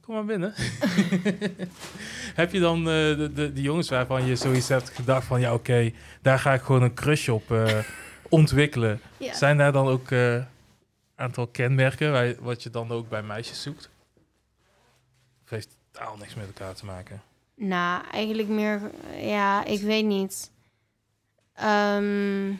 Kom 0.00 0.14
maar 0.14 0.24
binnen. 0.24 0.52
heb 2.40 2.52
je 2.52 2.60
dan 2.60 2.78
eh, 2.78 2.84
de, 2.84 3.30
de, 3.34 3.52
de 3.52 3.62
jongens 3.62 3.88
waarvan 3.88 4.24
je 4.24 4.36
zoiets 4.36 4.68
hebt 4.68 4.88
gedacht 4.88 5.26
van... 5.26 5.40
Ja, 5.40 5.54
oké, 5.54 5.92
daar 6.22 6.38
ga 6.38 6.54
ik 6.54 6.60
gewoon 6.62 6.82
een 6.82 6.94
crush 6.94 7.28
op 7.28 7.50
eh, 7.50 7.78
ontwikkelen. 8.28 9.00
Zijn 9.18 9.56
daar 9.56 9.72
dan 9.72 9.86
ook 9.86 10.10
een 10.10 10.46
aantal 11.14 11.46
kenmerken 11.46 12.12
waar 12.12 12.34
wat 12.40 12.62
je 12.62 12.70
dan 12.70 12.90
ook 12.90 13.08
bij 13.08 13.22
meisjes 13.22 13.62
zoekt? 13.62 13.90
Of 15.44 15.50
heeft 15.50 15.76
het 15.92 16.18
niks 16.18 16.34
met 16.34 16.46
elkaar 16.46 16.74
te 16.74 16.84
maken? 16.84 17.22
Nou, 17.54 18.04
eigenlijk 18.10 18.48
meer, 18.48 18.80
ja, 19.20 19.64
ik 19.64 19.80
weet 19.80 20.04
niet. 20.04 20.50
Ehm, 21.58 22.54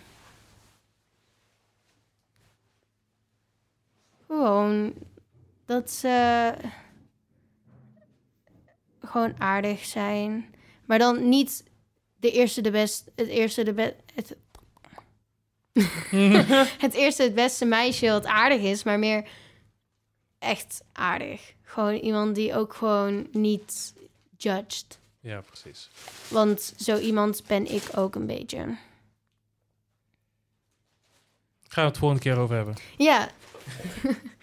gewoon 4.27 4.93
dat 5.65 5.91
ze 5.91 6.55
gewoon 9.01 9.35
aardig 9.41 9.85
zijn. 9.85 10.55
Maar 10.85 10.99
dan 10.99 11.29
niet 11.29 11.65
de 12.17 12.31
eerste, 12.31 12.61
de 12.61 12.71
best, 12.71 13.11
het 13.15 13.29
eerste, 13.29 13.63
de 13.63 13.73
best, 13.73 13.95
het, 14.15 14.37
het 16.85 16.95
eerste, 16.95 17.23
het 17.23 17.35
beste 17.35 17.65
meisje 17.65 18.09
wat 18.09 18.27
aardig 18.27 18.61
is, 18.61 18.83
maar 18.83 18.99
meer 18.99 19.29
echt 20.39 20.83
aardig. 20.93 21.55
Gewoon 21.63 21.95
iemand 21.95 22.35
die 22.35 22.55
ook 22.55 22.75
gewoon 22.75 23.29
niet 23.33 23.95
judged. 24.37 24.99
Ja, 25.21 25.41
precies. 25.41 25.91
Want 26.29 26.75
zo 26.79 26.99
iemand 26.99 27.43
ben 27.47 27.75
ik 27.75 27.83
ook 27.95 28.15
een 28.15 28.27
beetje. 28.27 28.77
Gaan 31.69 31.85
we 31.85 31.91
het 31.91 31.99
volgende 31.99 32.23
keer 32.23 32.37
over 32.39 32.57
hebben. 32.57 32.75
Ja. 32.97 33.29